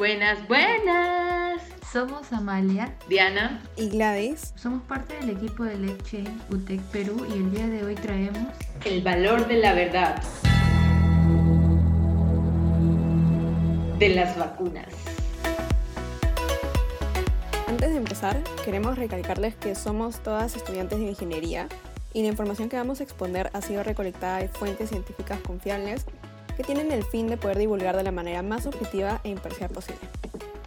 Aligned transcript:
Buenas, 0.00 0.48
buenas. 0.48 1.60
Somos 1.92 2.32
Amalia, 2.32 2.96
Diana 3.06 3.62
y 3.76 3.90
Gladys. 3.90 4.54
Somos 4.56 4.82
parte 4.84 5.14
del 5.16 5.28
equipo 5.28 5.62
de 5.62 5.76
LegChain 5.76 6.40
UTEC 6.48 6.80
Perú 6.84 7.26
y 7.28 7.34
el 7.34 7.50
día 7.50 7.66
de 7.66 7.84
hoy 7.84 7.96
traemos 7.96 8.48
el 8.86 9.02
valor 9.02 9.46
de 9.46 9.56
la 9.56 9.74
verdad 9.74 10.22
de 13.98 14.08
las 14.08 14.38
vacunas. 14.38 14.88
Antes 17.68 17.90
de 17.90 17.96
empezar, 17.98 18.42
queremos 18.64 18.96
recalcarles 18.96 19.54
que 19.54 19.74
somos 19.74 20.22
todas 20.22 20.56
estudiantes 20.56 20.98
de 20.98 21.10
ingeniería 21.10 21.68
y 22.14 22.22
la 22.22 22.28
información 22.28 22.70
que 22.70 22.78
vamos 22.78 23.00
a 23.00 23.02
exponer 23.02 23.50
ha 23.52 23.60
sido 23.60 23.82
recolectada 23.82 24.38
de 24.38 24.48
fuentes 24.48 24.88
científicas 24.88 25.38
confiables 25.40 26.06
que 26.60 26.74
tienen 26.74 26.92
el 26.92 27.04
fin 27.04 27.26
de 27.26 27.38
poder 27.38 27.56
divulgar 27.56 27.96
de 27.96 28.02
la 28.02 28.12
manera 28.12 28.42
más 28.42 28.66
objetiva 28.66 29.22
e 29.24 29.30
imparcial 29.30 29.70
posible. 29.70 30.02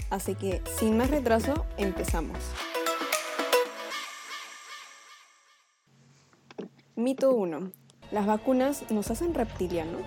Así 0.10 0.34
que, 0.34 0.60
sin 0.80 0.98
más 0.98 1.12
retraso, 1.12 1.68
empezamos. 1.78 2.40
Mito 6.96 7.36
1. 7.36 7.72
¿Las 8.12 8.26
vacunas 8.26 8.90
nos 8.90 9.12
hacen 9.12 9.36
reptilianos? 9.36 10.02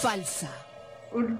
Falsa. 0.00 0.50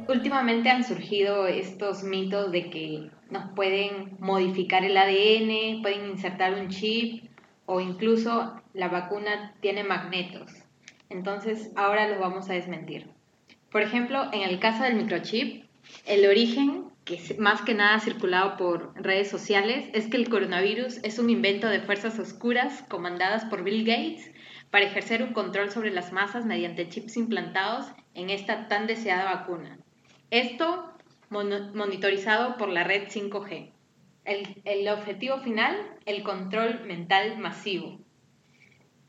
Últimamente 0.08 0.68
han 0.68 0.84
surgido 0.84 1.46
estos 1.46 2.02
mitos 2.02 2.52
de 2.52 2.68
que 2.68 3.10
nos 3.30 3.50
pueden 3.54 4.18
modificar 4.18 4.84
el 4.84 4.94
ADN, 4.94 5.80
pueden 5.80 6.10
insertar 6.10 6.52
un 6.52 6.68
chip 6.68 7.34
o 7.66 7.80
incluso 7.80 8.60
la 8.72 8.88
vacuna 8.88 9.54
tiene 9.60 9.84
magnetos. 9.84 10.50
Entonces 11.10 11.70
ahora 11.76 12.08
los 12.08 12.18
vamos 12.18 12.48
a 12.48 12.54
desmentir. 12.54 13.10
Por 13.70 13.82
ejemplo, 13.82 14.24
en 14.32 14.42
el 14.42 14.58
caso 14.58 14.84
del 14.84 14.94
microchip, 14.94 15.64
el 16.06 16.26
origen, 16.26 16.84
que 17.04 17.36
más 17.38 17.62
que 17.62 17.74
nada 17.74 18.00
circulado 18.00 18.56
por 18.56 18.92
redes 19.00 19.28
sociales, 19.28 19.88
es 19.92 20.08
que 20.08 20.16
el 20.16 20.28
coronavirus 20.28 20.98
es 21.02 21.18
un 21.18 21.30
invento 21.30 21.68
de 21.68 21.80
fuerzas 21.80 22.18
oscuras 22.18 22.84
comandadas 22.88 23.44
por 23.44 23.62
Bill 23.62 23.84
Gates 23.84 24.30
para 24.70 24.86
ejercer 24.86 25.22
un 25.22 25.32
control 25.32 25.70
sobre 25.70 25.90
las 25.90 26.12
masas 26.12 26.44
mediante 26.44 26.88
chips 26.88 27.16
implantados 27.16 27.86
en 28.14 28.30
esta 28.30 28.68
tan 28.68 28.86
deseada 28.86 29.32
vacuna. 29.32 29.78
Esto 30.30 30.92
monitorizado 31.30 32.56
por 32.56 32.68
la 32.68 32.84
red 32.84 33.08
5G. 33.08 33.75
El, 34.26 34.60
el, 34.64 34.88
objetivo 34.88 35.38
final, 35.38 35.76
el 36.04 36.22
control 36.22 36.84
mental 36.84 37.38
masivo. 37.38 38.00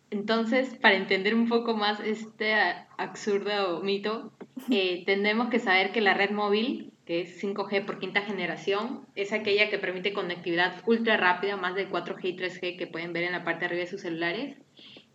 Entonces, 0.10 0.76
para 0.82 0.96
entender 0.96 1.36
un 1.36 1.50
poco 1.50 1.76
más 1.76 2.00
este 2.00 2.54
absurdo 2.98 3.82
mito, 3.82 4.32
eh, 4.72 5.04
tenemos 5.06 5.50
que 5.50 5.60
saber 5.60 5.92
que 5.92 6.02
la 6.02 6.14
red 6.14 6.32
móvil, 6.32 6.94
que 7.06 7.22
es 7.22 7.44
5G 7.44 7.86
por 7.86 8.00
quinta 8.00 8.22
generación, 8.22 9.06
es 9.16 9.34
aquella 9.34 9.70
que 9.70 9.80
permite 9.80 10.14
conectividad 10.14 10.82
ultra 10.86 11.18
rápida, 11.18 11.58
más 11.58 11.76
de 11.76 11.90
4G 11.90 12.20
y 12.24 12.38
3G 12.38 12.78
que 12.78 12.88
pueden 12.88 13.12
ver 13.12 13.24
en 13.24 13.34
la 13.34 13.44
parte 13.44 13.62
de 13.62 13.66
arriba 13.66 13.82
de 13.82 13.90
sus 13.90 14.02
celulares, 14.02 14.58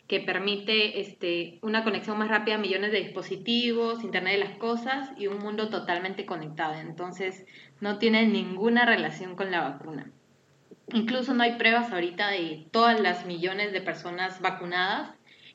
que 0.09 0.21
permite 0.21 1.01
este, 1.01 1.59
una 1.63 1.85
conexión 1.85 2.19
más 2.19 2.29
rápida 2.29 2.57
a 2.57 2.59
millones 2.59 2.93
de 2.93 3.01
dispositivos, 3.01 4.05
Internet 4.05 4.35
de 4.35 4.45
las 4.45 4.59
Cosas 4.59 5.11
y 5.17 5.27
un 5.27 5.39
mundo 5.39 5.71
totalmente 5.71 6.27
conectado. 6.27 6.75
Entonces, 6.75 7.47
no 7.83 7.99
tiene 7.99 8.27
ninguna 8.29 8.87
relación 8.87 9.35
con 9.35 9.51
la 9.51 9.61
vacuna. 9.61 10.09
Incluso 10.93 11.35
no 11.35 11.43
hay 11.43 11.59
pruebas 11.59 11.91
ahorita 11.91 12.29
de 12.29 12.69
todas 12.71 13.01
las 13.01 13.27
millones 13.27 13.73
de 13.73 13.81
personas 13.81 14.41
vacunadas 14.41 15.11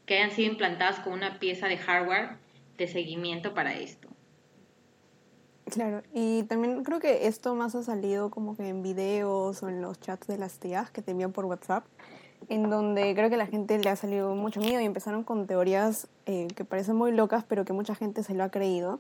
que 0.06 0.18
hayan 0.18 0.32
sido 0.32 0.52
implantadas 0.52 1.00
con 1.00 1.14
una 1.14 1.40
pieza 1.40 1.70
de 1.70 1.78
hardware 1.78 2.36
de 2.78 2.88
seguimiento 2.88 3.54
para 3.54 3.76
esto. 3.76 4.10
Claro, 5.72 6.04
y 6.14 6.44
también 6.44 6.84
creo 6.84 7.00
que 7.00 7.28
esto 7.28 7.56
más 7.56 7.76
ha 7.76 7.84
salido 7.84 8.30
como 8.30 8.58
que 8.58 8.68
en 8.68 8.84
videos 8.84 9.64
o 9.64 9.70
en 9.70 9.82
los 9.82 9.98
chats 10.02 10.28
de 10.28 10.38
las 10.38 10.60
tías 10.60 10.92
que 10.92 11.02
te 11.02 11.12
envían 11.12 11.32
por 11.32 11.46
WhatsApp, 11.46 11.86
en 12.50 12.70
donde 12.70 13.16
creo 13.16 13.30
que 13.30 13.38
la 13.38 13.48
gente 13.48 13.80
le 13.80 13.90
ha 13.90 13.96
salido 13.96 14.36
mucho 14.36 14.60
miedo 14.60 14.82
y 14.82 14.86
empezaron 14.86 15.24
con 15.24 15.48
teorías 15.48 16.10
eh, 16.26 16.48
que 16.58 16.66
parecen 16.66 16.98
muy 16.98 17.14
locas, 17.14 17.46
pero 17.48 17.64
que 17.64 17.72
mucha 17.72 17.96
gente 17.96 18.22
se 18.22 18.34
lo 18.34 18.44
ha 18.44 18.50
creído. 18.50 19.00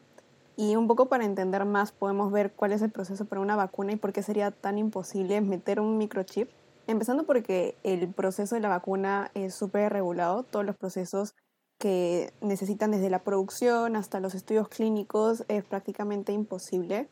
Y 0.57 0.75
un 0.75 0.88
poco 0.88 1.06
para 1.06 1.23
entender 1.23 1.66
más 1.66 1.91
podemos 1.91 2.31
ver 2.31 2.51
cuál 2.51 2.72
es 2.72 2.81
el 2.81 2.91
proceso 2.91 3.25
para 3.25 3.41
una 3.41 3.56
vacuna 3.56 3.94
y 3.94 3.95
por 3.95 4.12
qué 4.12 4.23
sería 4.23 4.50
tan 4.50 4.79
imposible 4.79 5.40
meter 5.40 5.79
un 5.79 6.00
microchip. 6.00 6.50
Empezando 6.88 7.25
porque 7.25 7.78
el 7.84 8.07
proceso 8.12 8.56
de 8.56 8.62
la 8.62 8.69
vacuna 8.69 9.29
es 9.35 9.53
súper 9.53 9.94
regulado, 9.94 10.41
todos 10.44 10.66
los 10.66 10.75
procesos 10.75 11.35
que 11.78 12.34
necesitan 12.41 12.90
desde 12.90 13.12
la 13.12 13.23
producción 13.23 13.95
hasta 13.95 14.19
los 14.19 14.34
estudios 14.34 14.68
clínicos 14.68 15.44
es 15.47 15.63
prácticamente 15.63 16.31
imposible. 16.31 17.07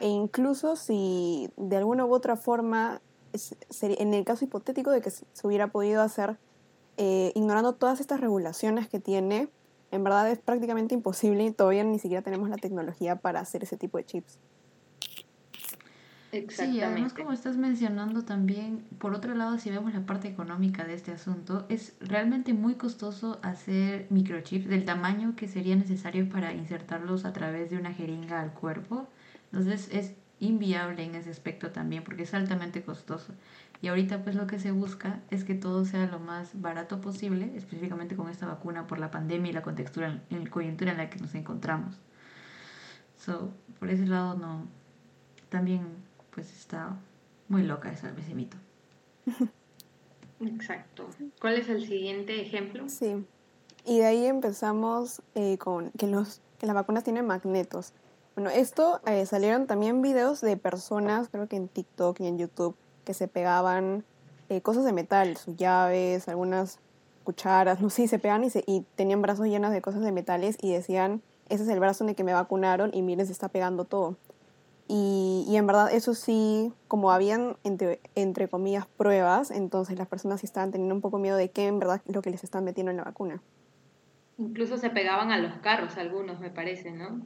E 0.00 0.08
incluso 0.08 0.74
si 0.74 1.48
de 1.56 1.76
alguna 1.76 2.04
u 2.06 2.12
otra 2.12 2.36
forma 2.36 3.00
en 3.80 4.14
el 4.14 4.24
caso 4.24 4.44
hipotético 4.44 4.90
de 4.90 5.00
que 5.00 5.10
se 5.10 5.24
hubiera 5.44 5.68
podido 5.68 6.02
hacer 6.02 6.38
eh, 6.96 7.30
ignorando 7.36 7.74
todas 7.74 8.00
estas 8.00 8.20
regulaciones 8.20 8.88
que 8.88 8.98
tiene, 8.98 9.48
en 9.90 10.04
verdad 10.04 10.30
es 10.30 10.38
prácticamente 10.38 10.94
imposible 10.94 11.44
y 11.44 11.50
todavía 11.52 11.84
ni 11.84 11.98
siquiera 11.98 12.22
tenemos 12.22 12.48
la 12.48 12.56
tecnología 12.56 13.16
para 13.16 13.40
hacer 13.40 13.62
ese 13.62 13.76
tipo 13.76 13.98
de 13.98 14.04
chips. 14.04 14.38
Exactamente. 16.32 16.78
Sí, 16.78 16.80
además 16.80 17.12
como 17.12 17.32
estás 17.32 17.56
mencionando 17.56 18.24
también, 18.24 18.84
por 18.98 19.14
otro 19.14 19.34
lado, 19.34 19.58
si 19.58 19.70
vemos 19.70 19.92
la 19.92 20.06
parte 20.06 20.28
económica 20.28 20.84
de 20.84 20.94
este 20.94 21.10
asunto, 21.10 21.66
es 21.68 21.96
realmente 22.00 22.54
muy 22.54 22.74
costoso 22.74 23.40
hacer 23.42 24.06
microchips 24.10 24.68
del 24.68 24.84
tamaño 24.84 25.34
que 25.34 25.48
sería 25.48 25.74
necesario 25.74 26.28
para 26.28 26.52
insertarlos 26.52 27.24
a 27.24 27.32
través 27.32 27.70
de 27.70 27.78
una 27.78 27.92
jeringa 27.92 28.40
al 28.40 28.52
cuerpo. 28.52 29.08
Entonces 29.50 29.88
es 29.90 30.14
inviable 30.38 31.02
en 31.02 31.16
ese 31.16 31.30
aspecto 31.30 31.72
también 31.72 32.04
porque 32.04 32.22
es 32.22 32.32
altamente 32.32 32.82
costoso. 32.82 33.34
Y 33.82 33.88
ahorita 33.88 34.22
pues 34.22 34.36
lo 34.36 34.46
que 34.46 34.58
se 34.58 34.72
busca 34.72 35.20
es 35.30 35.44
que 35.44 35.54
todo 35.54 35.84
sea 35.84 36.06
lo 36.06 36.18
más 36.18 36.60
barato 36.60 37.00
posible, 37.00 37.50
específicamente 37.56 38.14
con 38.14 38.28
esta 38.28 38.46
vacuna 38.46 38.86
por 38.86 38.98
la 38.98 39.10
pandemia 39.10 39.50
y 39.50 39.54
la 39.54 39.62
contextura, 39.62 40.22
en 40.28 40.44
la 40.44 40.50
coyuntura 40.50 40.92
en 40.92 40.98
la 40.98 41.08
que 41.08 41.18
nos 41.18 41.34
encontramos. 41.34 41.98
So, 43.16 43.52
por 43.78 43.88
ese 43.90 44.06
lado 44.06 44.36
no, 44.36 44.66
también 45.48 45.86
pues 46.30 46.52
está 46.52 46.96
muy 47.48 47.62
loca 47.62 47.90
ese, 47.90 48.10
ese 48.18 48.34
mito. 48.34 48.56
Exacto. 50.40 51.08
¿Cuál 51.40 51.54
es 51.54 51.68
el 51.68 51.86
siguiente 51.86 52.40
ejemplo? 52.40 52.88
Sí. 52.88 53.24
Y 53.86 53.98
de 53.98 54.06
ahí 54.06 54.26
empezamos 54.26 55.22
eh, 55.34 55.58
con 55.58 55.90
que, 55.92 56.06
los, 56.06 56.40
que 56.58 56.66
las 56.66 56.74
vacunas 56.74 57.04
tienen 57.04 57.26
magnetos. 57.26 57.92
Bueno, 58.34 58.50
esto 58.50 59.00
eh, 59.06 59.26
salieron 59.26 59.66
también 59.66 60.02
videos 60.02 60.40
de 60.40 60.56
personas, 60.56 61.28
creo 61.28 61.48
que 61.48 61.56
en 61.56 61.68
TikTok 61.68 62.20
y 62.20 62.26
en 62.26 62.38
YouTube, 62.38 62.76
que 63.04 63.14
se 63.14 63.28
pegaban 63.28 64.04
eh, 64.48 64.60
cosas 64.60 64.84
de 64.84 64.92
metal, 64.92 65.36
sus 65.36 65.56
llaves, 65.56 66.28
algunas 66.28 66.78
cucharas, 67.24 67.80
no 67.80 67.90
sé, 67.90 68.08
se 68.08 68.18
pegaban 68.18 68.44
y, 68.44 68.48
y 68.66 68.84
tenían 68.96 69.22
brazos 69.22 69.46
llenos 69.46 69.72
de 69.72 69.82
cosas 69.82 70.02
de 70.02 70.12
metales 70.12 70.56
y 70.60 70.72
decían, 70.72 71.22
ese 71.48 71.64
es 71.64 71.68
el 71.68 71.80
brazo 71.80 72.04
en 72.04 72.10
el 72.10 72.16
que 72.16 72.24
me 72.24 72.32
vacunaron 72.32 72.90
y 72.92 73.02
miren, 73.02 73.26
se 73.26 73.32
está 73.32 73.48
pegando 73.48 73.84
todo. 73.84 74.16
Y, 74.88 75.44
y 75.48 75.56
en 75.56 75.68
verdad 75.68 75.92
eso 75.92 76.14
sí, 76.14 76.72
como 76.88 77.12
habían 77.12 77.56
entre, 77.62 78.00
entre 78.16 78.48
comillas 78.48 78.86
pruebas, 78.86 79.52
entonces 79.52 79.96
las 79.96 80.08
personas 80.08 80.40
sí 80.40 80.46
estaban 80.46 80.72
teniendo 80.72 80.94
un 80.94 81.00
poco 81.00 81.18
miedo 81.18 81.36
de 81.36 81.50
qué 81.50 81.68
en 81.68 81.78
verdad 81.78 82.02
lo 82.06 82.22
que 82.22 82.30
les 82.30 82.42
están 82.42 82.64
metiendo 82.64 82.90
en 82.90 82.96
la 82.96 83.04
vacuna. 83.04 83.40
Incluso 84.38 84.78
se 84.78 84.90
pegaban 84.90 85.30
a 85.30 85.38
los 85.38 85.54
carros 85.58 85.96
algunos, 85.96 86.40
me 86.40 86.50
parece, 86.50 86.90
¿no? 86.90 87.20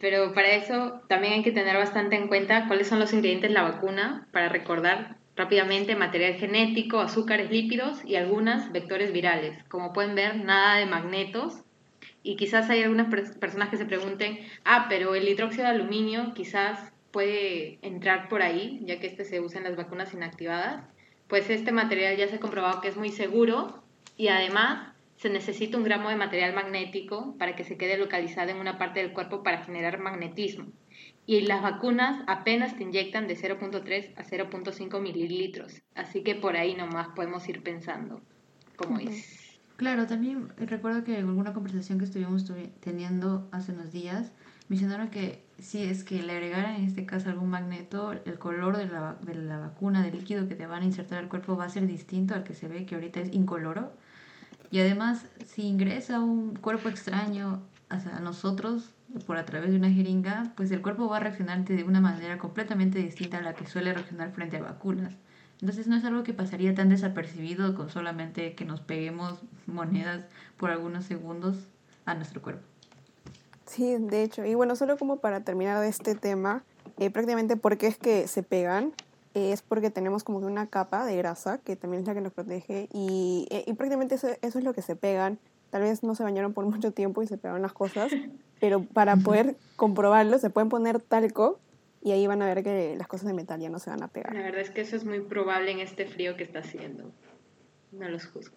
Pero 0.00 0.32
para 0.32 0.52
eso 0.52 1.02
también 1.08 1.34
hay 1.34 1.42
que 1.42 1.52
tener 1.52 1.76
bastante 1.76 2.16
en 2.16 2.28
cuenta 2.28 2.66
cuáles 2.66 2.88
son 2.88 2.98
los 2.98 3.12
ingredientes 3.12 3.50
de 3.50 3.54
la 3.54 3.62
vacuna 3.62 4.26
para 4.32 4.48
recordar 4.48 5.16
rápidamente 5.36 5.94
material 5.94 6.34
genético, 6.34 7.00
azúcares 7.00 7.50
lípidos 7.50 8.04
y 8.04 8.16
algunas 8.16 8.72
vectores 8.72 9.12
virales. 9.12 9.62
Como 9.68 9.92
pueden 9.92 10.14
ver, 10.14 10.36
nada 10.36 10.76
de 10.76 10.86
magnetos. 10.86 11.62
Y 12.22 12.36
quizás 12.36 12.68
hay 12.70 12.82
algunas 12.82 13.08
personas 13.38 13.68
que 13.68 13.76
se 13.76 13.86
pregunten, 13.86 14.38
ah, 14.64 14.86
pero 14.88 15.14
el 15.14 15.28
hidróxido 15.28 15.64
de 15.64 15.70
aluminio 15.70 16.34
quizás 16.34 16.92
puede 17.10 17.78
entrar 17.82 18.28
por 18.28 18.42
ahí, 18.42 18.80
ya 18.84 19.00
que 19.00 19.06
este 19.06 19.24
se 19.24 19.40
usa 19.40 19.58
en 19.58 19.64
las 19.64 19.76
vacunas 19.76 20.12
inactivadas. 20.12 20.84
Pues 21.28 21.48
este 21.50 21.72
material 21.72 22.16
ya 22.16 22.28
se 22.28 22.36
ha 22.36 22.40
comprobado 22.40 22.80
que 22.80 22.88
es 22.88 22.96
muy 22.96 23.10
seguro 23.10 23.82
y 24.16 24.28
además 24.28 24.89
se 25.20 25.28
necesita 25.28 25.76
un 25.76 25.84
gramo 25.84 26.08
de 26.08 26.16
material 26.16 26.54
magnético 26.54 27.36
para 27.36 27.54
que 27.54 27.62
se 27.62 27.76
quede 27.76 27.98
localizado 27.98 28.50
en 28.50 28.56
una 28.56 28.78
parte 28.78 29.00
del 29.00 29.12
cuerpo 29.12 29.42
para 29.42 29.62
generar 29.62 30.00
magnetismo. 30.00 30.68
Y 31.26 31.42
las 31.42 31.60
vacunas 31.60 32.24
apenas 32.26 32.74
te 32.76 32.84
inyectan 32.84 33.28
de 33.28 33.36
0.3 33.36 34.14
a 34.16 34.24
0.5 34.24 35.00
mililitros. 35.00 35.82
Así 35.94 36.22
que 36.22 36.36
por 36.36 36.56
ahí 36.56 36.74
nomás 36.74 37.08
podemos 37.08 37.46
ir 37.50 37.62
pensando 37.62 38.22
cómo 38.76 38.98
es. 38.98 39.60
Claro, 39.76 40.06
también 40.06 40.48
recuerdo 40.56 41.04
que 41.04 41.18
en 41.18 41.26
alguna 41.26 41.52
conversación 41.52 41.98
que 41.98 42.06
estuvimos 42.06 42.50
teniendo 42.80 43.46
hace 43.52 43.72
unos 43.72 43.92
días, 43.92 44.32
mencionaron 44.70 45.10
que 45.10 45.44
si 45.58 45.82
es 45.82 46.02
que 46.02 46.22
le 46.22 46.32
agregaran 46.32 46.76
en 46.76 46.84
este 46.84 47.04
caso 47.04 47.28
algún 47.28 47.50
magneto, 47.50 48.12
el 48.12 48.38
color 48.38 48.78
de 48.78 48.86
la, 48.86 49.18
de 49.20 49.34
la 49.34 49.58
vacuna, 49.58 50.02
del 50.02 50.16
líquido 50.16 50.48
que 50.48 50.54
te 50.54 50.66
van 50.66 50.82
a 50.82 50.86
insertar 50.86 51.18
al 51.18 51.28
cuerpo 51.28 51.58
va 51.58 51.66
a 51.66 51.68
ser 51.68 51.86
distinto 51.86 52.34
al 52.34 52.42
que 52.42 52.54
se 52.54 52.68
ve 52.68 52.86
que 52.86 52.94
ahorita 52.94 53.20
es 53.20 53.34
incoloro 53.34 53.92
Y 54.70 54.80
además, 54.80 55.24
si 55.46 55.62
ingresa 55.62 56.20
un 56.20 56.54
cuerpo 56.56 56.88
extraño 56.88 57.62
a 57.88 58.20
nosotros 58.20 58.94
por 59.26 59.36
a 59.36 59.44
través 59.44 59.70
de 59.70 59.76
una 59.76 59.90
jeringa, 59.90 60.52
pues 60.56 60.70
el 60.70 60.80
cuerpo 60.80 61.08
va 61.08 61.16
a 61.16 61.20
reaccionar 61.20 61.64
de 61.64 61.82
una 61.82 62.00
manera 62.00 62.38
completamente 62.38 62.98
distinta 62.98 63.38
a 63.38 63.42
la 63.42 63.54
que 63.54 63.66
suele 63.66 63.92
reaccionar 63.92 64.30
frente 64.32 64.58
a 64.58 64.62
vacunas. 64.62 65.14
Entonces 65.60 65.88
no 65.88 65.96
es 65.96 66.04
algo 66.04 66.22
que 66.22 66.32
pasaría 66.32 66.74
tan 66.74 66.88
desapercibido 66.88 67.74
con 67.74 67.90
solamente 67.90 68.54
que 68.54 68.64
nos 68.64 68.80
peguemos 68.80 69.40
monedas 69.66 70.24
por 70.56 70.70
algunos 70.70 71.04
segundos 71.04 71.56
a 72.06 72.14
nuestro 72.14 72.40
cuerpo. 72.40 72.62
Sí, 73.66 73.96
de 73.98 74.22
hecho. 74.22 74.44
Y 74.44 74.54
bueno, 74.54 74.74
solo 74.74 74.96
como 74.96 75.18
para 75.18 75.40
terminar 75.40 75.80
de 75.80 75.88
este 75.88 76.14
tema, 76.14 76.62
eh, 76.98 77.10
prácticamente 77.10 77.56
porque 77.56 77.88
es 77.88 77.98
que 77.98 78.26
se 78.26 78.42
pegan, 78.42 78.92
es 79.34 79.62
porque 79.62 79.90
tenemos 79.90 80.24
como 80.24 80.40
que 80.40 80.46
una 80.46 80.66
capa 80.66 81.04
de 81.04 81.16
grasa 81.16 81.58
que 81.58 81.76
también 81.76 82.02
es 82.02 82.08
la 82.08 82.14
que 82.14 82.20
nos 82.20 82.32
protege 82.32 82.88
y, 82.92 83.46
eh, 83.50 83.64
y 83.66 83.74
prácticamente 83.74 84.16
eso, 84.16 84.28
eso, 84.42 84.58
es 84.58 84.64
lo 84.64 84.74
que 84.74 84.82
se 84.82 84.96
pegan. 84.96 85.38
Tal 85.70 85.82
vez 85.82 86.02
no 86.02 86.14
se 86.14 86.24
bañaron 86.24 86.52
por 86.52 86.64
mucho 86.70 86.92
tiempo 86.92 87.22
y 87.22 87.26
se 87.26 87.38
pegaron 87.38 87.62
las 87.62 87.72
cosas, 87.72 88.12
pero 88.60 88.82
para 88.82 89.16
poder 89.16 89.56
comprobarlo 89.76 90.38
se 90.38 90.50
pueden 90.50 90.68
poner 90.68 91.00
talco 91.00 91.60
y 92.02 92.12
ahí 92.12 92.26
van 92.26 92.42
a 92.42 92.46
ver 92.46 92.64
que 92.64 92.96
las 92.96 93.06
cosas 93.06 93.26
de 93.26 93.34
metal 93.34 93.60
ya 93.60 93.68
no 93.68 93.78
se 93.78 93.90
van 93.90 94.02
a 94.02 94.08
pegar. 94.08 94.34
La 94.34 94.42
verdad 94.42 94.60
es 94.60 94.70
que 94.70 94.80
eso 94.80 94.96
es 94.96 95.04
muy 95.04 95.20
probable 95.20 95.70
en 95.70 95.80
este 95.80 96.06
frío 96.06 96.36
que 96.36 96.44
está 96.44 96.60
haciendo. 96.60 97.12
No 97.92 98.08
los 98.08 98.26
juzgo. 98.26 98.56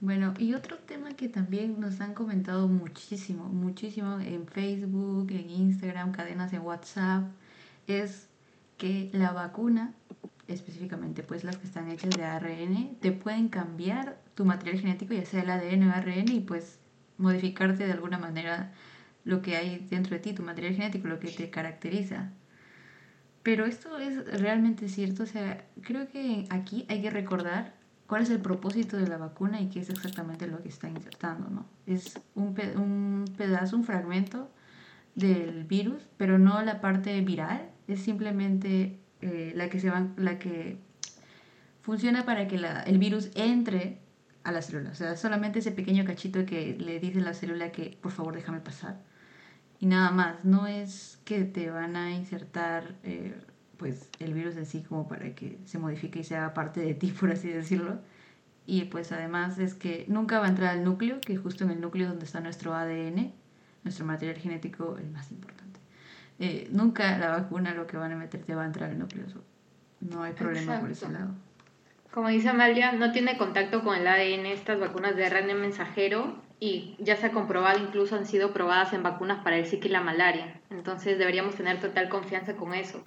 Bueno, 0.00 0.34
y 0.38 0.52
otro 0.54 0.78
tema 0.78 1.14
que 1.14 1.28
también 1.28 1.80
nos 1.80 2.00
han 2.00 2.12
comentado 2.12 2.68
muchísimo, 2.68 3.44
muchísimo 3.44 4.20
en 4.20 4.46
Facebook, 4.46 5.30
en 5.30 5.48
Instagram, 5.48 6.12
cadenas 6.12 6.52
en 6.52 6.60
WhatsApp, 6.60 7.24
es 7.86 8.28
que 8.76 9.10
la 9.12 9.32
vacuna, 9.32 9.94
específicamente 10.48 11.22
pues 11.22 11.44
las 11.44 11.56
que 11.56 11.66
están 11.66 11.90
hechas 11.90 12.10
de 12.10 12.24
ARN, 12.24 12.96
te 13.00 13.12
pueden 13.12 13.48
cambiar 13.48 14.18
tu 14.34 14.44
material 14.44 14.80
genético, 14.80 15.14
ya 15.14 15.24
sea 15.24 15.42
el 15.42 15.50
ADN 15.50 15.88
o 15.88 15.92
ARN, 15.92 16.28
y 16.30 16.40
pues 16.40 16.78
modificarte 17.18 17.86
de 17.86 17.92
alguna 17.92 18.18
manera 18.18 18.72
lo 19.24 19.42
que 19.42 19.56
hay 19.56 19.86
dentro 19.90 20.14
de 20.14 20.20
ti, 20.20 20.32
tu 20.32 20.42
material 20.42 20.74
genético, 20.74 21.08
lo 21.08 21.18
que 21.18 21.30
te 21.30 21.50
caracteriza. 21.50 22.30
Pero 23.42 23.64
esto 23.64 23.98
es 23.98 24.40
realmente 24.40 24.88
cierto, 24.88 25.22
o 25.22 25.26
sea, 25.26 25.64
creo 25.82 26.08
que 26.08 26.46
aquí 26.50 26.84
hay 26.88 27.00
que 27.00 27.10
recordar 27.10 27.74
cuál 28.06 28.22
es 28.22 28.30
el 28.30 28.40
propósito 28.40 28.96
de 28.96 29.08
la 29.08 29.16
vacuna 29.18 29.60
y 29.60 29.68
qué 29.68 29.80
es 29.80 29.90
exactamente 29.90 30.46
lo 30.46 30.62
que 30.62 30.68
está 30.68 30.88
insertando, 30.88 31.48
¿no? 31.48 31.66
Es 31.86 32.20
un, 32.34 32.54
un 32.76 33.24
pedazo, 33.36 33.76
un 33.76 33.84
fragmento 33.84 34.50
del 35.14 35.64
virus, 35.64 36.08
pero 36.16 36.38
no 36.38 36.60
la 36.62 36.80
parte 36.80 37.20
viral, 37.20 37.70
es 37.88 38.00
simplemente 38.00 38.98
eh, 39.20 39.52
la, 39.54 39.68
que 39.68 39.80
se 39.80 39.90
va, 39.90 40.08
la 40.16 40.38
que 40.38 40.78
funciona 41.82 42.24
para 42.24 42.48
que 42.48 42.58
la, 42.58 42.82
el 42.82 42.98
virus 42.98 43.30
entre 43.34 43.98
a 44.44 44.52
la 44.52 44.62
célula. 44.62 44.90
O 44.90 44.94
sea, 44.94 45.16
solamente 45.16 45.58
ese 45.58 45.72
pequeño 45.72 46.04
cachito 46.04 46.46
que 46.46 46.76
le 46.78 47.00
dice 47.00 47.20
a 47.20 47.22
la 47.22 47.34
célula 47.34 47.72
que 47.72 47.98
por 48.00 48.12
favor 48.12 48.34
déjame 48.34 48.60
pasar. 48.60 49.00
Y 49.80 49.86
nada 49.86 50.10
más, 50.10 50.44
no 50.44 50.66
es 50.66 51.20
que 51.24 51.44
te 51.44 51.70
van 51.70 51.96
a 51.96 52.12
insertar 52.12 52.94
eh, 53.02 53.34
pues 53.76 54.08
el 54.20 54.32
virus 54.34 54.56
en 54.56 54.66
sí 54.66 54.82
como 54.82 55.06
para 55.08 55.34
que 55.34 55.58
se 55.64 55.78
modifique 55.78 56.20
y 56.20 56.24
sea 56.24 56.54
parte 56.54 56.80
de 56.80 56.94
ti, 56.94 57.08
por 57.20 57.30
así 57.30 57.48
decirlo. 57.48 57.98
Y 58.66 58.84
pues 58.84 59.12
además 59.12 59.58
es 59.58 59.74
que 59.74 60.06
nunca 60.08 60.40
va 60.40 60.46
a 60.46 60.48
entrar 60.48 60.70
al 60.70 60.84
núcleo, 60.84 61.20
que 61.20 61.36
justo 61.36 61.64
en 61.64 61.70
el 61.70 61.80
núcleo 61.80 62.08
donde 62.08 62.24
está 62.24 62.40
nuestro 62.40 62.74
ADN, 62.74 63.32
nuestro 63.84 64.04
material 64.04 64.38
genético, 64.38 64.98
el 64.98 65.10
más 65.10 65.30
importante. 65.30 65.65
Eh, 66.38 66.68
nunca 66.70 67.16
la 67.18 67.30
vacuna 67.30 67.74
lo 67.74 67.86
que 67.86 67.96
van 67.96 68.12
a 68.12 68.16
meter 68.16 68.42
te 68.42 68.54
va 68.54 68.62
a 68.62 68.66
entrar 68.66 68.90
al 68.90 68.98
núcleo. 68.98 69.26
No 70.00 70.22
hay 70.22 70.32
problema 70.32 70.80
por 70.80 70.90
ese 70.90 71.08
lado. 71.08 71.34
Como 72.12 72.28
dice 72.28 72.48
Amalia, 72.48 72.92
no 72.92 73.12
tiene 73.12 73.36
contacto 73.36 73.82
con 73.82 73.96
el 73.96 74.06
ADN 74.06 74.46
estas 74.46 74.80
vacunas 74.80 75.16
de 75.16 75.28
RNA 75.28 75.54
mensajero 75.54 76.42
y 76.60 76.96
ya 76.98 77.16
se 77.16 77.26
ha 77.26 77.32
comprobado, 77.32 77.78
incluso 77.78 78.16
han 78.16 78.26
sido 78.26 78.52
probadas 78.52 78.92
en 78.92 79.02
vacunas 79.02 79.42
para 79.44 79.58
el 79.58 79.66
Zika 79.66 79.88
y 79.88 79.90
la 79.90 80.00
malaria. 80.00 80.60
Entonces 80.70 81.18
deberíamos 81.18 81.56
tener 81.56 81.80
total 81.80 82.08
confianza 82.08 82.54
con 82.54 82.72
eso. 82.74 83.04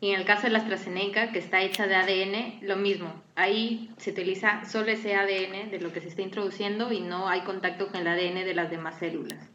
Y 0.00 0.10
en 0.10 0.20
el 0.20 0.26
caso 0.26 0.42
de 0.42 0.50
la 0.50 0.58
AstraZeneca, 0.58 1.32
que 1.32 1.38
está 1.38 1.62
hecha 1.62 1.86
de 1.86 1.96
ADN, 1.96 2.66
lo 2.66 2.76
mismo. 2.76 3.12
Ahí 3.36 3.90
se 3.96 4.10
utiliza 4.10 4.64
solo 4.64 4.90
ese 4.90 5.16
ADN 5.16 5.70
de 5.70 5.80
lo 5.80 5.92
que 5.92 6.00
se 6.00 6.08
está 6.08 6.22
introduciendo 6.22 6.92
y 6.92 7.00
no 7.00 7.28
hay 7.28 7.40
contacto 7.40 7.88
con 7.88 8.00
el 8.00 8.06
ADN 8.06 8.44
de 8.44 8.54
las 8.54 8.70
demás 8.70 8.98
células. 8.98 9.48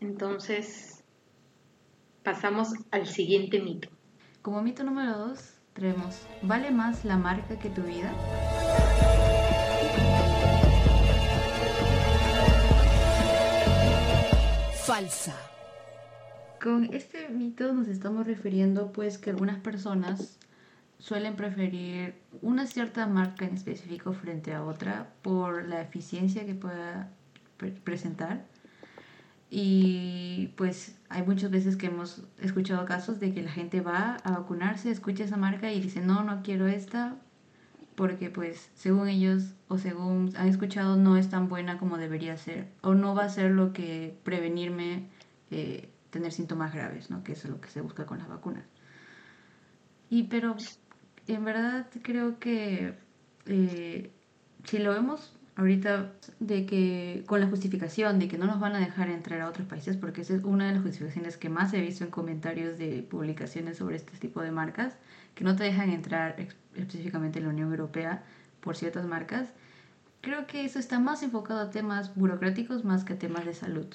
Entonces, 0.00 0.91
pasamos 2.22 2.74
al 2.90 3.06
siguiente 3.06 3.60
mito. 3.60 3.88
Como 4.42 4.62
mito 4.62 4.84
número 4.84 5.16
dos, 5.18 5.54
tenemos, 5.72 6.26
¿vale 6.42 6.70
más 6.70 7.04
la 7.04 7.16
marca 7.16 7.58
que 7.58 7.70
tu 7.70 7.82
vida? 7.82 8.12
Falsa. 14.84 15.34
Con 16.62 16.92
este 16.92 17.28
mito 17.28 17.72
nos 17.72 17.88
estamos 17.88 18.26
refiriendo 18.26 18.92
pues 18.92 19.18
que 19.18 19.30
algunas 19.30 19.58
personas 19.60 20.38
suelen 20.98 21.34
preferir 21.34 22.14
una 22.40 22.66
cierta 22.66 23.06
marca 23.06 23.44
en 23.44 23.54
específico 23.54 24.12
frente 24.12 24.54
a 24.54 24.64
otra 24.64 25.12
por 25.22 25.66
la 25.66 25.80
eficiencia 25.80 26.46
que 26.46 26.54
pueda 26.54 27.10
presentar 27.82 28.44
y 29.54 30.46
pues 30.56 30.96
hay 31.10 31.24
muchas 31.24 31.50
veces 31.50 31.76
que 31.76 31.88
hemos 31.88 32.22
escuchado 32.40 32.86
casos 32.86 33.20
de 33.20 33.34
que 33.34 33.42
la 33.42 33.50
gente 33.50 33.82
va 33.82 34.16
a 34.24 34.30
vacunarse, 34.30 34.90
escucha 34.90 35.24
esa 35.24 35.36
marca 35.36 35.70
y 35.70 35.78
dice, 35.78 36.00
no, 36.00 36.24
no 36.24 36.42
quiero 36.42 36.68
esta, 36.68 37.16
porque 37.94 38.30
pues 38.30 38.70
según 38.74 39.08
ellos 39.08 39.52
o 39.68 39.76
según 39.76 40.32
han 40.38 40.48
escuchado 40.48 40.96
no 40.96 41.18
es 41.18 41.28
tan 41.28 41.50
buena 41.50 41.76
como 41.76 41.98
debería 41.98 42.38
ser, 42.38 42.68
o 42.80 42.94
no 42.94 43.14
va 43.14 43.24
a 43.24 43.28
ser 43.28 43.50
lo 43.50 43.74
que 43.74 44.16
prevenirme 44.24 45.10
eh, 45.50 45.90
tener 46.08 46.32
síntomas 46.32 46.72
graves, 46.72 47.10
¿no? 47.10 47.22
que 47.22 47.32
es 47.32 47.44
lo 47.44 47.60
que 47.60 47.68
se 47.68 47.82
busca 47.82 48.06
con 48.06 48.20
las 48.20 48.28
vacunas. 48.28 48.64
Y 50.08 50.22
pero 50.22 50.56
en 51.26 51.44
verdad 51.44 51.88
creo 52.00 52.38
que 52.38 52.94
eh, 53.44 54.10
si 54.64 54.78
lo 54.78 54.92
vemos 54.92 55.36
ahorita 55.56 56.12
de 56.40 56.66
que 56.66 57.24
con 57.26 57.40
la 57.40 57.46
justificación 57.46 58.18
de 58.18 58.28
que 58.28 58.38
no 58.38 58.46
nos 58.46 58.60
van 58.60 58.74
a 58.74 58.80
dejar 58.80 59.10
entrar 59.10 59.40
a 59.40 59.48
otros 59.48 59.66
países, 59.66 59.96
porque 59.96 60.22
esa 60.22 60.34
es 60.34 60.44
una 60.44 60.66
de 60.66 60.74
las 60.74 60.82
justificaciones 60.82 61.36
que 61.36 61.48
más 61.48 61.72
he 61.74 61.80
visto 61.80 62.04
en 62.04 62.10
comentarios 62.10 62.78
de 62.78 63.02
publicaciones 63.02 63.76
sobre 63.76 63.96
este 63.96 64.16
tipo 64.18 64.40
de 64.40 64.50
marcas, 64.50 64.96
que 65.34 65.44
no 65.44 65.56
te 65.56 65.64
dejan 65.64 65.90
entrar 65.90 66.36
específicamente 66.74 67.38
en 67.38 67.46
la 67.46 67.50
Unión 67.50 67.70
Europea 67.70 68.22
por 68.60 68.76
ciertas 68.76 69.06
marcas, 69.06 69.52
creo 70.20 70.46
que 70.46 70.64
eso 70.64 70.78
está 70.78 70.98
más 71.00 71.22
enfocado 71.22 71.60
a 71.60 71.70
temas 71.70 72.14
burocráticos 72.14 72.84
más 72.84 73.04
que 73.04 73.14
a 73.14 73.18
temas 73.18 73.44
de 73.44 73.54
salud, 73.54 73.86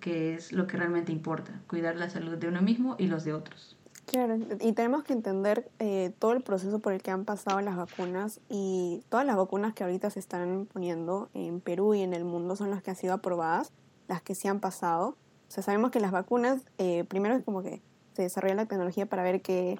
que 0.00 0.34
es 0.34 0.52
lo 0.52 0.66
que 0.66 0.76
realmente 0.76 1.12
importa, 1.12 1.52
cuidar 1.66 1.96
la 1.96 2.10
salud 2.10 2.36
de 2.36 2.48
uno 2.48 2.60
mismo 2.60 2.96
y 2.98 3.06
los 3.06 3.24
de 3.24 3.32
otros. 3.32 3.79
Claro, 4.10 4.38
y 4.60 4.72
tenemos 4.72 5.04
que 5.04 5.12
entender 5.12 5.70
eh, 5.78 6.12
todo 6.18 6.32
el 6.32 6.42
proceso 6.42 6.80
por 6.80 6.92
el 6.92 7.00
que 7.00 7.12
han 7.12 7.24
pasado 7.24 7.60
las 7.60 7.76
vacunas 7.76 8.40
y 8.48 9.04
todas 9.08 9.24
las 9.24 9.36
vacunas 9.36 9.72
que 9.72 9.84
ahorita 9.84 10.10
se 10.10 10.18
están 10.18 10.66
poniendo 10.72 11.28
en 11.32 11.60
Perú 11.60 11.94
y 11.94 12.00
en 12.00 12.12
el 12.12 12.24
mundo 12.24 12.56
son 12.56 12.70
las 12.70 12.82
que 12.82 12.90
han 12.90 12.96
sido 12.96 13.14
aprobadas, 13.14 13.72
las 14.08 14.20
que 14.20 14.34
se 14.34 14.48
han 14.48 14.58
pasado. 14.58 15.10
O 15.10 15.50
sea, 15.52 15.62
sabemos 15.62 15.92
que 15.92 16.00
las 16.00 16.10
vacunas, 16.10 16.60
eh, 16.78 17.04
primero 17.04 17.40
como 17.44 17.62
que 17.62 17.82
se 18.14 18.22
desarrolla 18.22 18.56
la 18.56 18.66
tecnología 18.66 19.06
para 19.06 19.22
ver 19.22 19.42
qué, 19.42 19.78